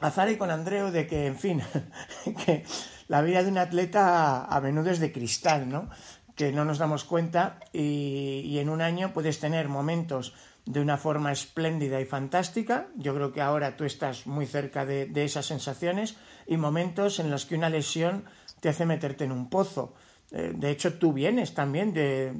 [0.00, 1.62] Azar y con Andreu de que, en fin,
[2.44, 2.64] que
[3.08, 5.90] la vida de un atleta a menudo es de cristal, ¿no?
[6.36, 10.34] Que no nos damos cuenta y, en un año puedes tener momentos
[10.66, 12.88] de una forma espléndida y fantástica.
[12.94, 17.30] Yo creo que ahora tú estás muy cerca de, de esas sensaciones y momentos en
[17.30, 18.24] los que una lesión
[18.60, 19.94] te hace meterte en un pozo.
[20.30, 22.32] Eh, de hecho, tú vienes también de,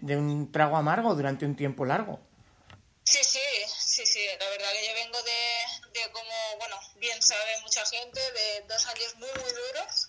[0.00, 2.20] de, un trago amargo durante un tiempo largo.
[3.04, 3.38] Sí, sí,
[3.68, 4.20] sí, sí.
[4.38, 5.57] La verdad que yo vengo de,
[6.02, 10.08] de como, bueno, bien sabe mucha gente, de dos años muy, muy duros.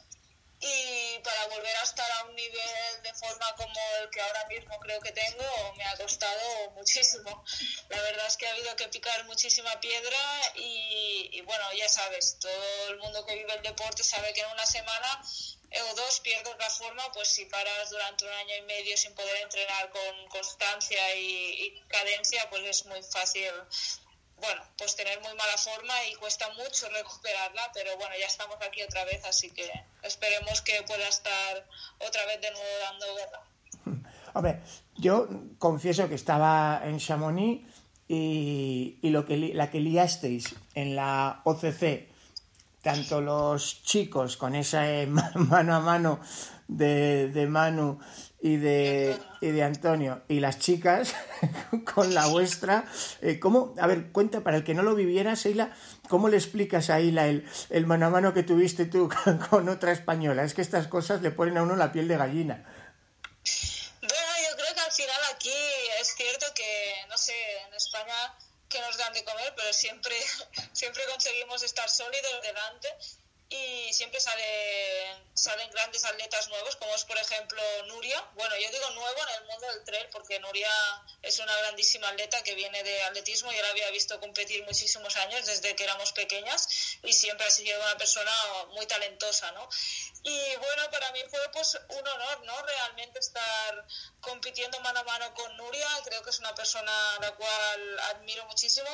[0.62, 4.78] Y para volver a estar a un nivel de forma como el que ahora mismo
[4.80, 7.46] creo que tengo, me ha costado muchísimo.
[7.88, 10.18] La verdad es que ha habido que picar muchísima piedra
[10.56, 14.52] y, y bueno, ya sabes, todo el mundo que vive el deporte sabe que en
[14.52, 15.22] una semana
[15.72, 19.38] o dos pierdes la forma, pues si paras durante un año y medio sin poder
[19.42, 23.52] entrenar con constancia y, cadencia, pues es muy fácil,
[24.40, 28.82] bueno, pues tener muy mala forma y cuesta mucho recuperarla, pero bueno, ya estamos aquí
[28.84, 29.70] otra vez, así que
[30.04, 31.66] esperemos que pueda estar
[32.00, 34.02] otra vez de nuevo dando guerra.
[34.34, 34.62] Hombre,
[34.96, 35.28] yo
[35.58, 37.66] confieso que estaba en Chamonix
[38.08, 42.10] y, y lo que la que liasteis en la OCC
[42.82, 46.20] tanto los chicos con esa mano a mano
[46.68, 48.00] de, Manu
[48.42, 50.24] y de, y de Antonio.
[50.28, 51.14] Y las chicas
[51.94, 52.86] con la vuestra.
[53.22, 53.74] Eh, ¿Cómo?
[53.80, 55.76] A ver, cuenta, para el que no lo viviera, Seila,
[56.08, 59.10] ¿cómo le explicas a Hila el, el mano a mano que tuviste tú
[59.50, 60.44] con, otra española?
[60.44, 62.64] Es que estas cosas le ponen a uno la piel de gallina.
[64.02, 65.58] Bueno, yo creo que al final aquí
[66.02, 67.34] es cierto que, no sé,
[67.68, 68.36] en España
[68.70, 70.16] que nos dan de comer, pero siempre,
[70.74, 72.88] siempre conseguimos estar sólidos delante
[73.50, 78.24] y siempre salen, salen grandes atletas nuevos, como es por ejemplo Nuria.
[78.36, 80.72] Bueno, yo digo nuevo en el mundo del trail porque Nuria
[81.24, 83.52] es una grandísima atleta que viene de atletismo.
[83.52, 87.80] Yo la había visto competir muchísimos años desde que éramos pequeñas y siempre ha sido
[87.82, 88.32] una persona
[88.76, 89.68] muy talentosa, ¿no?
[90.22, 92.62] Y bueno, para mí fue pues un honor, ¿no?
[92.62, 93.88] Realmente estar
[94.22, 95.88] compitiendo mano a mano con Nuria.
[96.06, 98.90] Creo que es una persona a la cual admiro muchísimo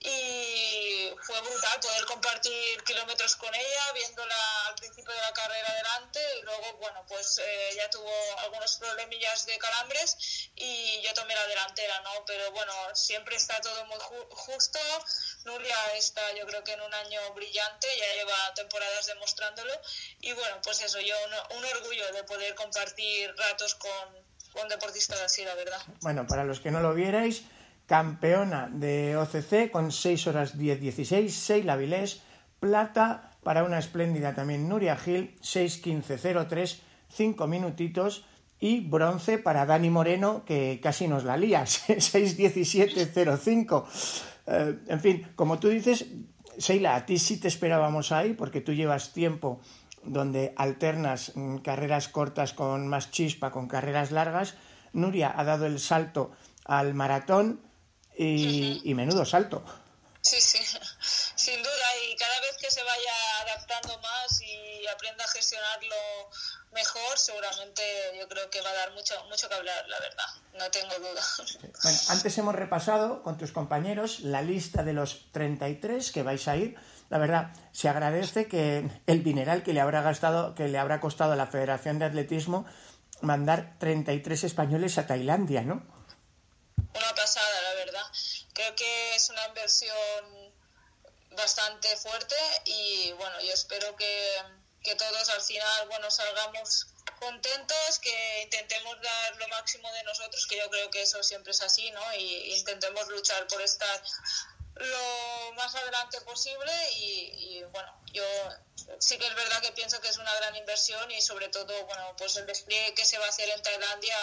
[0.00, 4.36] y fue brutal poder compartir kilómetros con ella viéndola
[4.68, 8.12] al principio de la carrera delante y luego, bueno, pues eh, ya tuvo
[8.44, 12.24] algunos problemillas de calambres y yo tomé la delantera, ¿no?
[12.26, 13.98] Pero bueno, siempre está todo muy
[14.30, 14.78] justo.
[15.44, 19.72] Nuria está, yo creo que en un año brillante, ya lleva temporadas demostrándolo
[20.20, 21.14] y bueno, pues eso, yo
[21.50, 23.90] un, orgullo de poder compartir ratos con,
[24.52, 25.80] con deportistas así, la verdad.
[26.00, 27.42] Bueno, para los que no lo vierais,
[27.86, 32.20] campeona de OCC con 6 horas 10-16, Seila Vilés,
[32.60, 38.26] plata para una espléndida también Nuria Gil, 6.15.03, 5 minutitos.
[38.58, 43.84] Y bronce para Dani Moreno, que casi nos la lía, 6.17.05.
[44.46, 46.06] Eh, en fin, como tú dices,
[46.58, 49.60] Seila, a ti sí te esperábamos ahí, porque tú llevas tiempo
[50.02, 54.54] donde alternas mm, carreras cortas con más chispa, con carreras largas.
[54.92, 56.32] Nuria ha dado el salto
[56.64, 57.60] al maratón
[58.16, 59.64] y, y menudo salto.
[60.22, 60.58] Sí, sí,
[61.46, 61.88] sin duda.
[62.10, 65.96] Y cada vez que se vaya adaptando más y aprenda a gestionarlo
[66.72, 67.82] mejor, seguramente
[68.18, 70.26] yo creo que va a dar mucho, mucho que hablar, la verdad.
[70.58, 71.22] No tengo duda.
[71.82, 76.56] Bueno, antes hemos repasado con tus compañeros la lista de los 33 que vais a
[76.56, 76.76] ir.
[77.10, 81.32] La verdad, se agradece que el dineral que le habrá gastado, que le habrá costado
[81.34, 82.66] a la Federación de Atletismo
[83.20, 85.86] mandar 33 españoles a Tailandia, ¿no?
[86.92, 88.02] Una pasada, la verdad
[88.56, 90.45] creo que es una inversión
[91.36, 92.34] bastante fuerte
[92.64, 94.36] y bueno, yo espero que,
[94.82, 96.88] que todos al final, bueno, salgamos
[97.20, 101.62] contentos, que intentemos dar lo máximo de nosotros, que yo creo que eso siempre es
[101.62, 102.14] así, ¿no?
[102.14, 104.02] Y intentemos luchar por estar
[104.74, 108.24] lo más adelante posible y, y, bueno, yo
[108.98, 112.14] sí que es verdad que pienso que es una gran inversión y sobre todo, bueno,
[112.18, 114.16] pues el despliegue que se va a hacer en Tailandia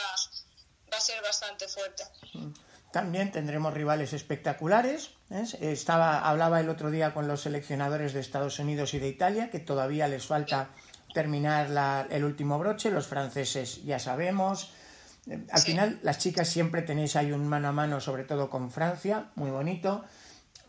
[0.92, 2.04] va a ser bastante fuerte.
[2.34, 2.54] Mm.
[2.92, 5.10] También tendremos rivales espectaculares.
[5.34, 9.60] Estaba, hablaba el otro día con los seleccionadores de Estados Unidos y de Italia, que
[9.60, 10.70] todavía les falta
[11.12, 12.92] terminar el último broche.
[12.92, 14.72] Los franceses ya sabemos.
[15.28, 18.70] Eh, al final, las chicas siempre tenéis ahí un mano a mano, sobre todo con
[18.70, 20.04] Francia, muy bonito.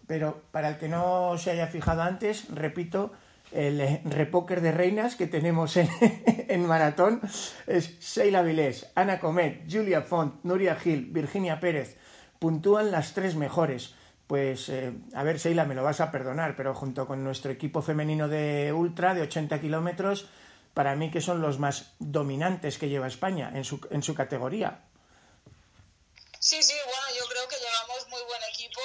[0.06, 3.12] Pero para el que no se haya fijado antes, repito,
[3.52, 5.90] el eh, repóker de reinas que tenemos en,
[6.48, 7.20] en maratón
[7.66, 11.98] es Sheila Vilés, Ana Comet, Julia Font, Nuria Gil, Virginia Pérez,
[12.38, 13.94] puntúan las tres mejores.
[14.26, 17.82] Pues eh, a ver, Sheila, me lo vas a perdonar, pero junto con nuestro equipo
[17.82, 20.26] femenino de ultra de 80 kilómetros,
[20.72, 24.80] para mí que son los más dominantes que lleva España en su, en su categoría.
[26.38, 28.80] Sí, sí, bueno, yo creo que llevamos muy buen equipo.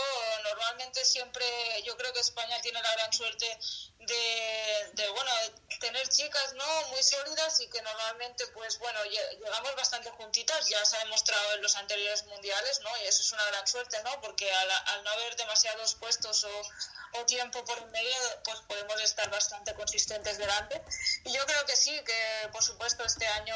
[0.69, 1.45] Normalmente siempre,
[1.83, 3.59] yo creo que España tiene la gran suerte
[3.97, 5.31] de, de, bueno,
[5.79, 6.87] tener chicas, ¿no?
[6.89, 11.63] Muy sólidas y que normalmente, pues bueno, llegamos bastante juntitas, ya se ha demostrado en
[11.63, 12.89] los anteriores mundiales, ¿no?
[12.97, 14.21] Y eso es una gran suerte, ¿no?
[14.21, 20.37] Porque al, no haber demasiados puestos o, tiempo por medio, pues podemos estar bastante consistentes
[20.37, 20.83] delante.
[21.25, 23.55] Y yo creo que sí, que por supuesto este año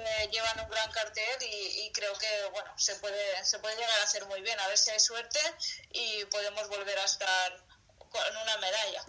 [0.00, 4.00] eh, llevan un gran cartel y, y, creo que bueno se puede se puede llegar
[4.00, 4.58] a hacer muy bien.
[4.60, 5.38] A ver si hay suerte
[5.92, 7.64] y podemos volver a estar
[8.10, 9.04] con una medalla.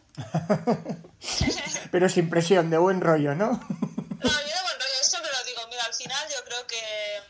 [1.91, 5.43] Pero sin presión de buen rollo no no yo de buen rollo eso me lo
[5.43, 5.67] digo.
[5.67, 7.21] Mira al final yo creo que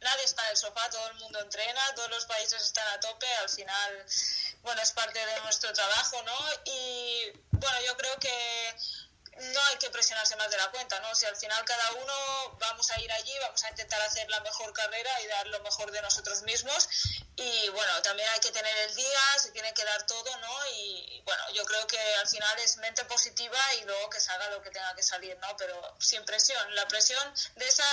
[0.00, 3.26] nadie está en el sofá todo el mundo entrena todos los países están a tope
[3.42, 4.06] al final
[4.62, 8.76] bueno es parte de nuestro trabajo no y bueno yo creo que
[9.40, 11.14] no hay que presionarse más de la cuenta, ¿no?
[11.14, 14.72] Si al final cada uno vamos a ir allí, vamos a intentar hacer la mejor
[14.72, 16.88] carrera y dar lo mejor de nosotros mismos.
[17.36, 20.66] Y bueno, también hay que tener el día, se tiene que dar todo, ¿no?
[20.74, 24.62] Y bueno, yo creo que al final es mente positiva y luego que salga lo
[24.62, 25.56] que tenga que salir, ¿no?
[25.56, 26.74] Pero sin presión.
[26.74, 27.84] La presión de esa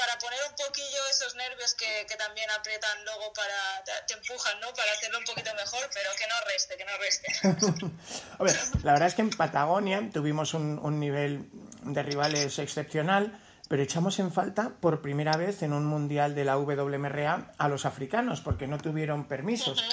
[0.00, 4.72] para poner un poquillo esos nervios que, que también aprietan luego para, te, empujan, ¿no?
[4.72, 7.92] Para hacerlo un poquito mejor, pero que no reste, que no reste.
[8.38, 11.50] A ver, la verdad es que en Patagonia tuvimos un, un nivel
[11.82, 13.38] de rivales excepcional,
[13.68, 17.84] pero echamos en falta por primera vez en un mundial de la WMRA a los
[17.84, 19.84] africanos, porque no tuvieron permisos.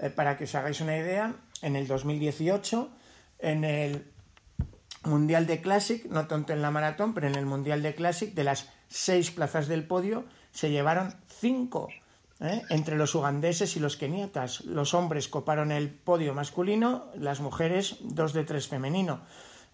[0.00, 2.90] Eh, para que os hagáis una idea, en el 2018,
[3.38, 4.11] en el
[5.04, 8.44] Mundial de Classic, no tanto en la maratón, pero en el Mundial de Classic, de
[8.44, 11.88] las seis plazas del podio, se llevaron cinco
[12.40, 12.62] ¿eh?
[12.68, 14.60] entre los ugandeses y los keniatas.
[14.62, 19.24] Los hombres coparon el podio masculino, las mujeres dos de tres femenino.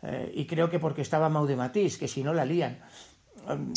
[0.03, 2.81] Eh, y creo que porque estaba Maude Matisse, que si no la lían.
[3.47, 3.73] Um,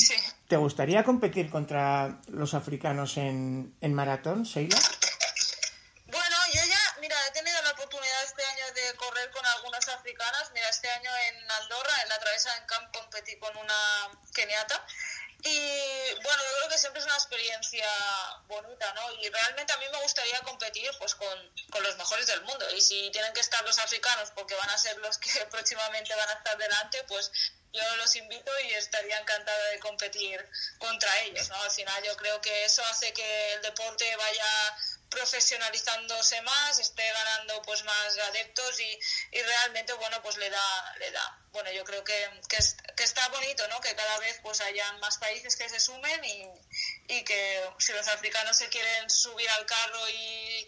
[0.47, 4.77] ¿Te gustaría competir contra los africanos en, en maratón, Sheila?
[6.07, 10.51] Bueno, yo ya, mira, he tenido la oportunidad este año de correr con algunas africanas.
[10.53, 11.47] Mira, este año en
[12.45, 14.85] En camp, competí con una keniata
[15.43, 17.87] y bueno, yo creo que siempre es una experiencia
[18.47, 19.11] bonita, ¿no?
[19.21, 22.69] Y realmente a mí me gustaría competir pues con, con, los mejores del mundo.
[22.75, 26.29] Y si tienen que estar los africanos porque van a ser los que próximamente van
[26.29, 27.31] a estar delante, pues
[27.73, 31.55] yo los invito y estaría encantada de competir contra ellos, ¿no?
[31.55, 34.77] Al final yo creo que eso hace que el deporte vaya
[35.11, 38.99] profesionalizándose más, esté ganando pues más adeptos y,
[39.33, 41.37] y realmente bueno pues le da le da.
[41.51, 45.55] Bueno yo creo que, que, está bonito no que cada vez pues hayan más países
[45.57, 46.49] que se sumen y,
[47.09, 50.67] y que si los africanos se quieren subir al carro y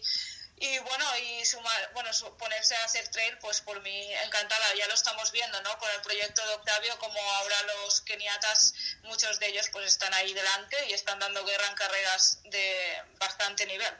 [0.56, 4.74] y bueno y sumar bueno ponerse a hacer trail pues por mí encantada.
[4.76, 8.74] Ya lo estamos viendo no con el proyecto de Octavio como ahora los keniatas
[9.04, 13.64] muchos de ellos pues están ahí delante y están dando guerra en carreras de bastante
[13.66, 13.94] nivel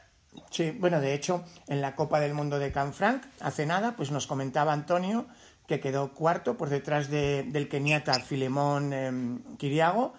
[0.49, 4.27] Sí, bueno, de hecho, en la Copa del Mundo de Canfranc, hace nada, pues nos
[4.27, 5.25] comentaba Antonio
[5.67, 9.11] que quedó cuarto por detrás de, del keniata Filemón eh,
[9.57, 10.13] Kiriago,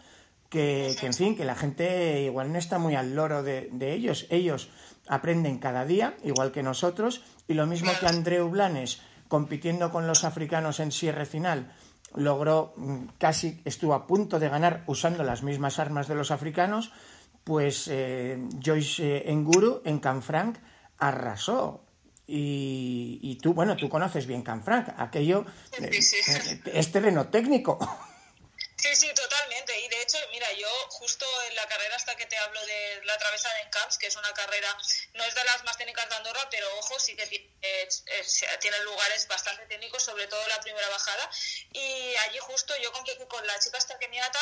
[0.49, 3.93] que, que, en fin, que la gente igual no está muy al loro de, de,
[3.93, 4.27] ellos.
[4.31, 4.69] Ellos
[5.09, 10.25] aprenden cada día, igual que nosotros, y lo mismo que Andreu Blanes, compitiendo con los
[10.25, 11.73] africanos en cierre final,
[12.15, 16.93] logró mm, casi, estuvo a punto de ganar usando las mismas armas de los africanos,
[17.47, 20.59] pues eh, Joyce Enguru en Canfranc
[20.99, 21.81] arrasó.
[22.27, 26.17] Y, y, tú, bueno, tú conoces bien Canfranc, aquello sí, sí.
[26.27, 27.79] Eh, es terreno técnico.
[28.77, 29.81] Sí, sí, totalmente.
[29.81, 33.17] Y de hecho, mira, yo justo en la carrera hasta que te hablo de la
[33.17, 34.69] travesa de Encamps, que es una carrera,
[35.15, 37.49] no es de las más técnicas de Andorra, pero ojo, sí que tiene,
[38.61, 41.31] tiene lugares bastante técnicos, sobre todo la primera bajada.
[41.73, 44.41] Y allí justo yo competí con la chica esta keniata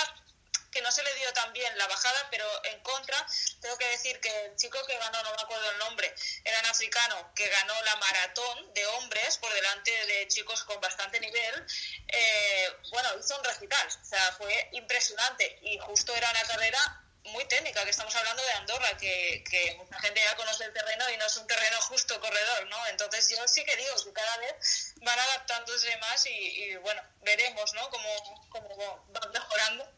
[0.75, 3.17] que no se le dio tan bien la bajada, pero en contra,
[3.61, 6.13] tengo que decir que el chico que ganó, no me acuerdo el nombre,
[6.45, 11.21] era un africano que ganó la maratón de hombres por delante de chicos con bastante
[11.21, 11.67] nivel,
[12.09, 17.45] eh, bueno, hizo un recital, o sea, fue impresionante y justo era una carrera muy
[17.47, 21.17] técnica, que estamos hablando de Andorra, que, que, mucha gente ya conoce el terreno y
[21.17, 22.87] no es un terreno justo corredor, ¿no?
[22.89, 27.73] Entonces yo sí que digo que cada vez van adaptándose más y, y bueno, veremos,
[27.73, 27.89] ¿no?
[27.89, 29.94] Cómo, cómo van mejorando.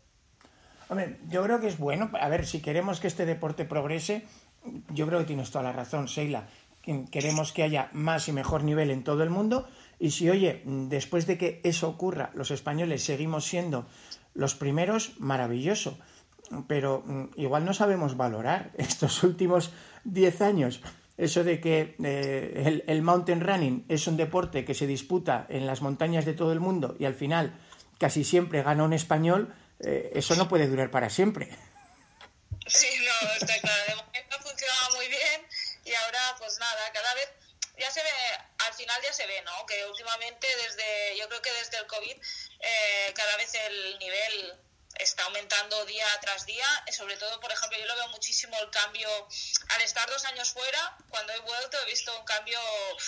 [0.89, 2.11] Hombre, yo creo que es bueno.
[2.21, 4.25] A ver, si queremos que este deporte progrese,
[4.91, 6.47] yo creo que tienes toda la razón, Sheila.
[7.11, 9.67] Queremos que haya más y mejor nivel en todo el mundo.
[9.99, 13.87] Y si, oye, después de que eso ocurra, los españoles seguimos siendo
[14.35, 15.99] los primeros, maravilloso.
[16.69, 19.73] Pero mm, igual no sabemos valorar estos últimos
[20.05, 20.81] 10 años.
[21.17, 25.67] Eso de que eh, el, el mountain running es un deporte que se disputa en
[25.67, 27.55] las montañas de todo el mundo y al final
[27.99, 31.49] casi siempre gana un español eh, eso no puede durar para siempre.
[32.67, 33.85] Sí, no, está claro.
[33.87, 35.47] De momento funcionaba muy bien
[35.85, 37.29] y ahora, pues nada, cada vez
[37.79, 38.11] ya se ve,
[38.67, 39.67] al final ya se ve, ¿no?
[39.67, 42.17] Que últimamente, desde, yo creo que desde el COVID,
[42.61, 44.59] eh, cada vez el nivel
[44.99, 46.67] está aumentando día tras día.
[46.91, 49.09] Sobre todo, por ejemplo, yo lo veo muchísimo el cambio.
[49.69, 52.59] Al estar dos años fuera, cuando he vuelto, he visto un cambio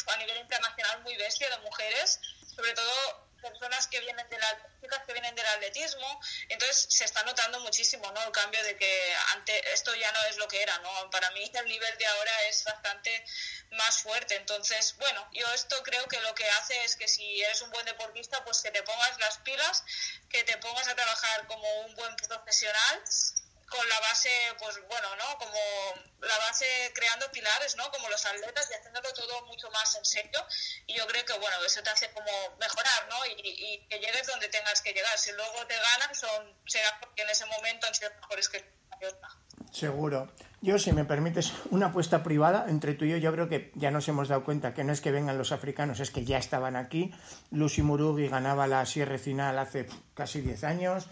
[0.08, 2.20] a nivel internacional muy bestia de mujeres,
[2.54, 7.22] sobre todo personas que vienen de la chicas que vienen del atletismo entonces se está
[7.24, 10.78] notando muchísimo no el cambio de que ante esto ya no es lo que era
[10.78, 13.24] no para mí el nivel de ahora es bastante
[13.72, 14.36] más fuerte.
[14.36, 17.84] Entonces bueno yo esto creo que lo que hace es que si eres un buen
[17.86, 19.84] deportista pues que te pongas las pilas
[20.30, 23.02] que te pongas a trabajar como un buen profesional
[23.68, 25.38] con la base, pues bueno, ¿no?
[25.38, 25.58] Como
[26.20, 27.90] la base creando pilares, ¿no?
[27.90, 30.44] Como los atletas y haciéndolo todo mucho más en serio.
[30.86, 33.26] Y yo creo que, bueno, eso te hace como mejorar, ¿no?
[33.26, 35.16] Y, y que llegues donde tengas que llegar.
[35.18, 38.78] Si luego te ganan, son, será porque en ese momento han sido mejores que
[39.72, 40.32] Seguro.
[40.60, 43.92] Yo, si me permites, una apuesta privada entre tú y yo, yo creo que ya
[43.92, 46.74] nos hemos dado cuenta que no es que vengan los africanos, es que ya estaban
[46.74, 47.12] aquí.
[47.52, 51.06] Lucy Murugi ganaba la Sierra Final hace casi 10 años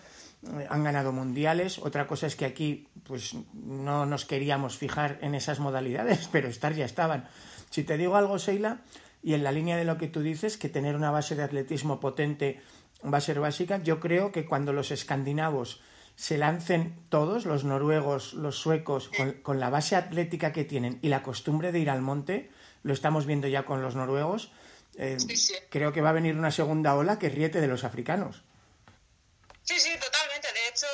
[0.69, 1.79] han ganado mundiales.
[1.79, 6.75] Otra cosa es que aquí pues no nos queríamos fijar en esas modalidades, pero estar
[6.75, 7.29] ya estaban.
[7.71, 8.83] Si te digo algo, Sheila,
[9.23, 12.01] y en la línea de lo que tú dices, que tener una base de atletismo
[12.01, 12.61] potente
[13.05, 15.81] va a ser básica, yo creo que cuando los escandinavos
[16.15, 19.11] se lancen todos, los noruegos, los suecos,
[19.43, 22.51] con, la base atlética que tienen y la costumbre de ir al monte,
[22.83, 24.51] lo estamos viendo ya con los noruegos,
[24.97, 25.19] eh,
[25.69, 28.43] creo que va a venir una segunda ola que riete de los africanos.
[29.67, 30.53] Sí, sí, totalmente.
[30.53, 30.87] De hecho,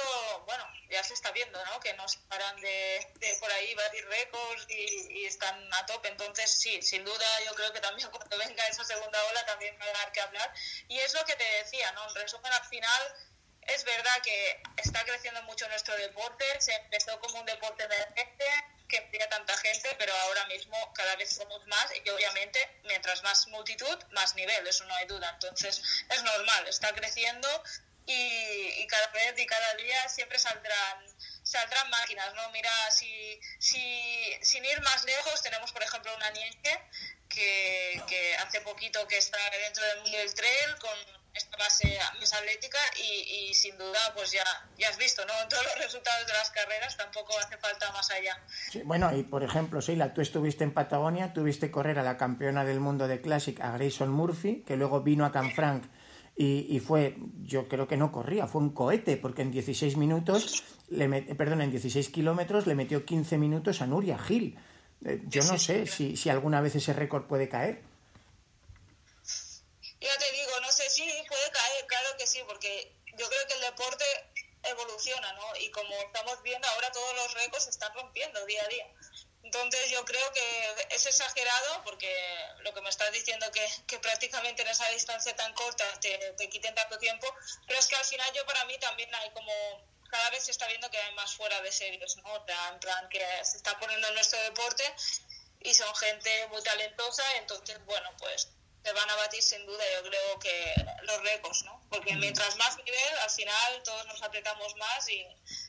[0.46, 1.78] bueno, ya se está viendo, ¿no?
[1.80, 3.06] Que no se paran de,
[3.38, 6.08] por ahí batir récords y, están a tope.
[6.08, 9.84] Entonces, sí, sin duda, yo creo que también cuando venga esa segunda ola también va
[9.84, 10.54] a dar que hablar.
[10.88, 12.08] Y es lo que te decía, ¿no?
[12.08, 13.14] En resumen, al final
[13.60, 18.44] es verdad que está creciendo mucho nuestro deporte, se empezó como un deporte emergente
[18.88, 23.46] que emplea tanta gente, pero ahora mismo cada vez somos más y obviamente mientras más
[23.48, 25.30] multitud, más nivel, eso no hay duda.
[25.30, 27.48] Entonces es normal, está creciendo
[28.06, 31.06] y, cada vez y cada día siempre saldrán
[31.42, 32.50] saldrán máquinas, ¿no?
[32.50, 36.80] Mira, si, si, sin ir más lejos, tenemos por ejemplo una Nienke
[37.28, 42.32] que, que hace poquito que está dentro del mundo del trail con esta base más
[42.34, 44.44] atlética y, sin duda pues ya,
[44.78, 45.32] ya has visto, ¿no?
[45.48, 48.38] Todos los resultados de las carreras tampoco hace falta más allá.
[48.84, 52.80] bueno, y por ejemplo, Sheila, tú estuviste en Patagonia, tuviste correr a la campeona del
[52.80, 55.84] mundo de Classic, a Grayson Murphy, que luego vino a Canfranc
[56.36, 60.64] y, y fue, yo creo que no corría, fue un cohete, porque en 16 minutos,
[60.88, 64.58] le perdón, en 16 kilómetros le metió 15 minutos a Nuria Gil.
[65.04, 67.82] Eh, yo no sé si, si alguna vez ese récord puede caer.
[70.00, 73.54] Ya te digo, no sé si puede caer, claro que sí, porque yo creo que
[73.54, 74.04] el deporte
[74.64, 75.44] evoluciona, ¿no?
[75.60, 78.86] Y como estamos viendo, ahora todos los récords se están rompiendo día a día.
[79.42, 82.10] Entonces yo creo que es exagerado porque
[82.60, 86.48] lo que me estás diciendo que, que prácticamente en esa distancia tan corta te, te,
[86.48, 87.26] quiten tanto tiempo,
[87.66, 89.52] pero es que al final yo para mí también hay como,
[90.10, 92.36] cada vez se está viendo que hay más fuera de series, ¿no?
[92.36, 94.84] En plan que se está poniendo en nuestro deporte
[95.60, 98.48] y son gente muy talentosa, entonces bueno, pues
[98.84, 101.80] se van a batir sin duda, yo creo que los récords, ¿no?
[101.88, 105.26] Porque mientras más nivel, al final todos nos apretamos más y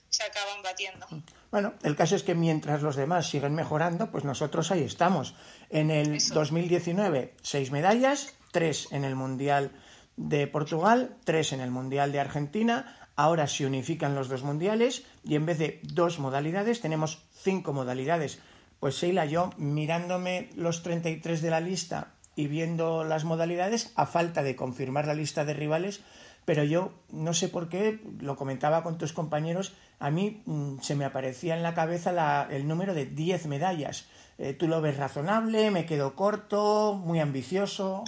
[0.09, 1.07] se acaban batiendo.
[1.53, 5.35] Bueno, el caso es que mientras los demás siguen mejorando, pues nosotros ahí estamos.
[5.69, 9.69] En el 2019, seis medallas, tres en el Mundial
[10.17, 12.97] de Portugal, tres en el Mundial de Argentina.
[13.15, 18.39] Ahora se unifican los dos mundiales y en vez de dos modalidades tenemos cinco modalidades.
[18.79, 24.41] Pues Sheila, yo mirándome los 33 de la lista y viendo las modalidades, a falta
[24.41, 26.01] de confirmar la lista de rivales,
[26.45, 30.95] pero yo no sé por qué, lo comentaba con tus compañeros, a mí mm, se
[30.95, 34.05] me aparecía en la cabeza el número de 10 medallas.
[34.37, 35.71] Eh, ¿Tú lo ves razonable?
[35.71, 36.93] ¿Me quedo corto?
[36.93, 38.03] ¿Muy ambicioso?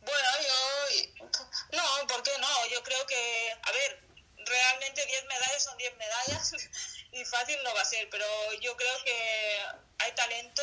[0.00, 1.76] Bueno, yo...
[1.76, 2.46] No, ¿por qué no?
[2.70, 4.04] Yo creo que, a ver,
[4.44, 6.52] realmente 10 medallas son 10 medallas
[7.12, 8.26] y fácil no va a ser, pero
[8.60, 10.62] yo creo que hay talento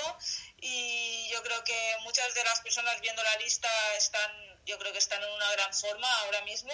[0.62, 4.32] y yo creo que muchas de las personas viendo la lista están,
[4.66, 6.72] yo creo que están en una gran forma ahora mismo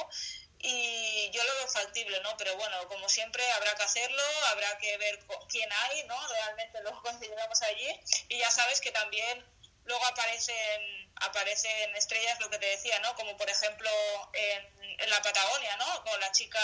[0.60, 2.36] y yo lo veo factible, ¿no?
[2.38, 5.20] Pero bueno, como siempre habrá que hacerlo, habrá que ver
[5.50, 6.28] quién hay, ¿no?
[6.28, 9.46] Realmente lo conseguiremos allí y ya sabes que también
[9.88, 13.16] luego aparecen aparecen estrellas, lo que te decía, ¿no?
[13.16, 13.90] Como por ejemplo
[14.34, 14.78] en,
[15.10, 16.04] la Patagonia, ¿no?
[16.04, 16.60] Con la chica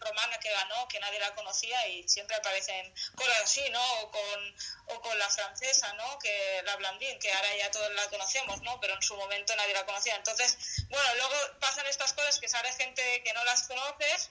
[0.00, 4.00] romana, que ganó, que nadie la conocía y siempre aparecen cosas así, ¿no?
[4.00, 4.56] O con,
[4.86, 6.18] o con la francesa, ¿no?
[6.18, 8.78] Que la Blandín, que ahora ya todos la conocemos, ¿no?
[8.80, 10.14] Pero en su momento nadie la conocía.
[10.16, 10.56] Entonces,
[10.88, 14.30] bueno, luego pasan estas cosas que sale gente que no las conoces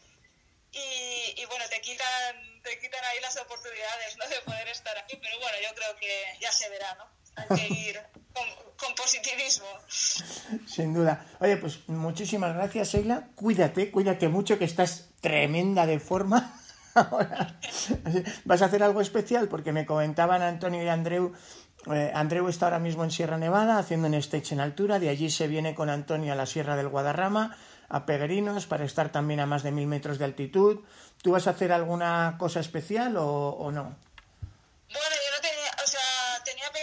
[0.71, 4.27] y, y, bueno, te quitan, te quitan ahí las oportunidades ¿no?
[4.27, 7.20] de poder estar aquí, pero bueno, yo creo que ya se verá, ¿no?
[7.35, 7.99] Hay que ir
[8.77, 9.67] con, positivismo.
[9.87, 11.25] Sin duda.
[11.39, 13.27] Oye, pues muchísimas gracias, Sheila.
[13.35, 16.59] Cuídate, cuídate mucho, que estás tremenda de forma.
[16.93, 17.59] Ahora,
[18.45, 19.47] ¿vas a hacer algo especial?
[19.47, 21.33] Porque me comentaban Antonio y Andreu.
[21.91, 24.99] Eh, Andreu está ahora mismo en Sierra Nevada haciendo un stage en altura.
[24.99, 27.57] De allí se viene con Antonio a la Sierra del Guadarrama,
[27.87, 30.81] a Peregrinos, para estar también a más de mil metros de altitud.
[31.21, 33.83] ¿Tú vas a hacer alguna cosa especial o, o no?
[33.83, 35.87] Bueno, yo no tenía, o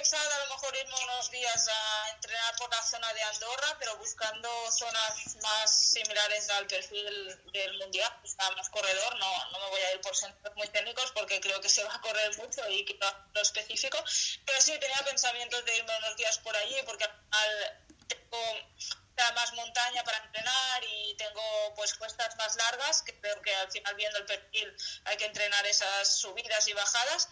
[0.08, 3.96] sea, a lo mejor irme unos días a entrenar por la zona de Andorra, pero
[3.98, 9.80] buscando zonas más similares al perfil del mundial, está más corredor, no, no me voy
[9.80, 12.84] a ir por centros muy técnicos porque creo que se va a correr mucho y
[12.84, 13.98] quizás lo específico,
[14.46, 20.04] pero sí tenía pensamientos de irme unos días por allí porque al tengo más montaña
[20.04, 24.24] para entrenar y tengo pues cuestas más largas, que creo que al final viendo el
[24.24, 27.28] perfil hay que entrenar esas subidas y bajadas.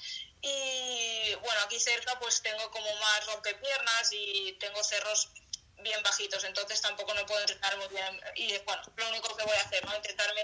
[0.47, 5.31] Y bueno, aquí cerca pues tengo como más rompepiernas y tengo cerros
[5.83, 8.21] bien bajitos, entonces tampoco no puedo entrenar muy bien.
[8.37, 9.97] Y bueno, lo único que voy a hacer, ¿no?
[9.97, 10.43] Intentarme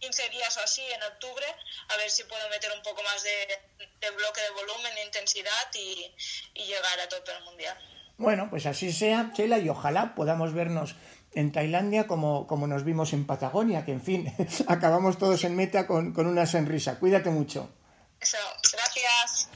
[0.00, 1.46] 15 días o así en octubre,
[1.88, 6.12] a ver si puedo meter un poco más de, bloque de volumen, de intensidad y,
[6.54, 7.76] llegar a tope el mundial.
[8.18, 10.94] Bueno, pues así sea, Chela, y ojalá podamos vernos
[11.32, 14.34] en Tailandia como, como nos vimos en Patagonia, que en fin,
[14.68, 16.98] acabamos todos en meta con, con una sonrisa.
[16.98, 17.72] Cuídate mucho.
[18.20, 18.38] Eso,
[18.72, 19.48] gracias.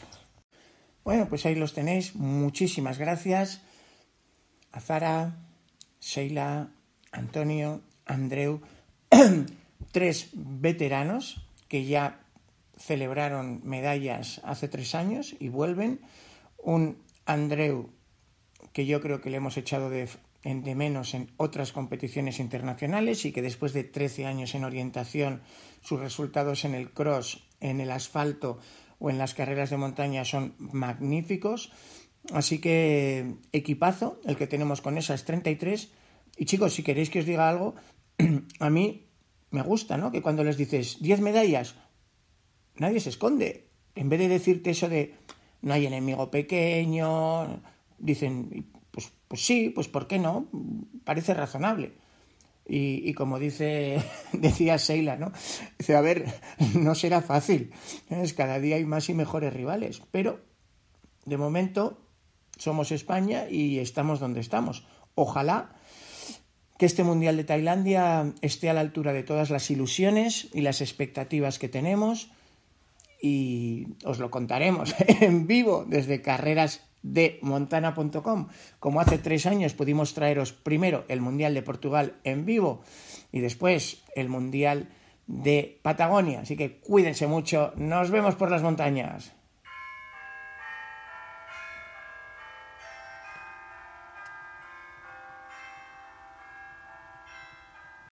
[1.04, 2.14] Bueno, pues ahí los tenéis.
[2.14, 3.60] Muchísimas gracias
[4.70, 5.36] a Zara,
[6.00, 6.70] Sheila,
[7.10, 8.62] Antonio, Andreu,
[9.92, 12.20] tres veteranos que ya
[12.76, 16.00] celebraron medallas hace tres años y vuelven.
[16.58, 17.90] Un Andreu
[18.72, 20.08] que yo creo que le hemos echado de,
[20.44, 25.42] de, menos en otras competiciones internacionales y que después de 13 años en orientación,
[25.82, 28.58] sus resultados en el cross, en el asfalto
[28.98, 31.72] o en las carreras de montaña son magníficos.
[32.32, 35.90] Así que equipazo el que tenemos con esas 33.
[36.36, 37.74] Y chicos, si queréis que os diga algo,
[38.60, 39.06] a mí
[39.50, 40.12] me gusta, ¿no?
[40.12, 41.74] Que cuando les dices 10 medallas,
[42.76, 43.68] nadie se esconde.
[43.94, 45.14] En vez de decirte eso de
[45.62, 47.60] no hay enemigo pequeño,
[47.98, 50.48] dicen, pues, pues sí, pues ¿por qué no?
[51.04, 51.92] Parece razonable.
[52.66, 54.02] Y, como dice,
[54.32, 55.32] decía Sheila, ¿no?
[55.78, 56.26] Dice, a ver,
[56.74, 57.72] no será fácil.
[58.08, 60.02] Es, cada día hay más y mejores rivales.
[60.10, 60.40] Pero,
[61.24, 62.00] de momento,
[62.56, 64.86] somos España y estamos donde estamos.
[65.14, 65.74] Ojalá
[66.78, 70.80] que este Mundial de Tailandia esté a la altura de todas las ilusiones y las
[70.80, 72.30] expectativas que tenemos.
[73.20, 78.48] Y os lo contaremos en vivo desde carreras de montana.com.
[78.78, 82.82] Como hace tres años pudimos traeros primero el Mundial de Portugal en vivo
[83.32, 84.88] y después el Mundial
[85.26, 86.40] de Patagonia.
[86.40, 87.72] Así que cuídense mucho.
[87.76, 89.32] Nos vemos por las montañas.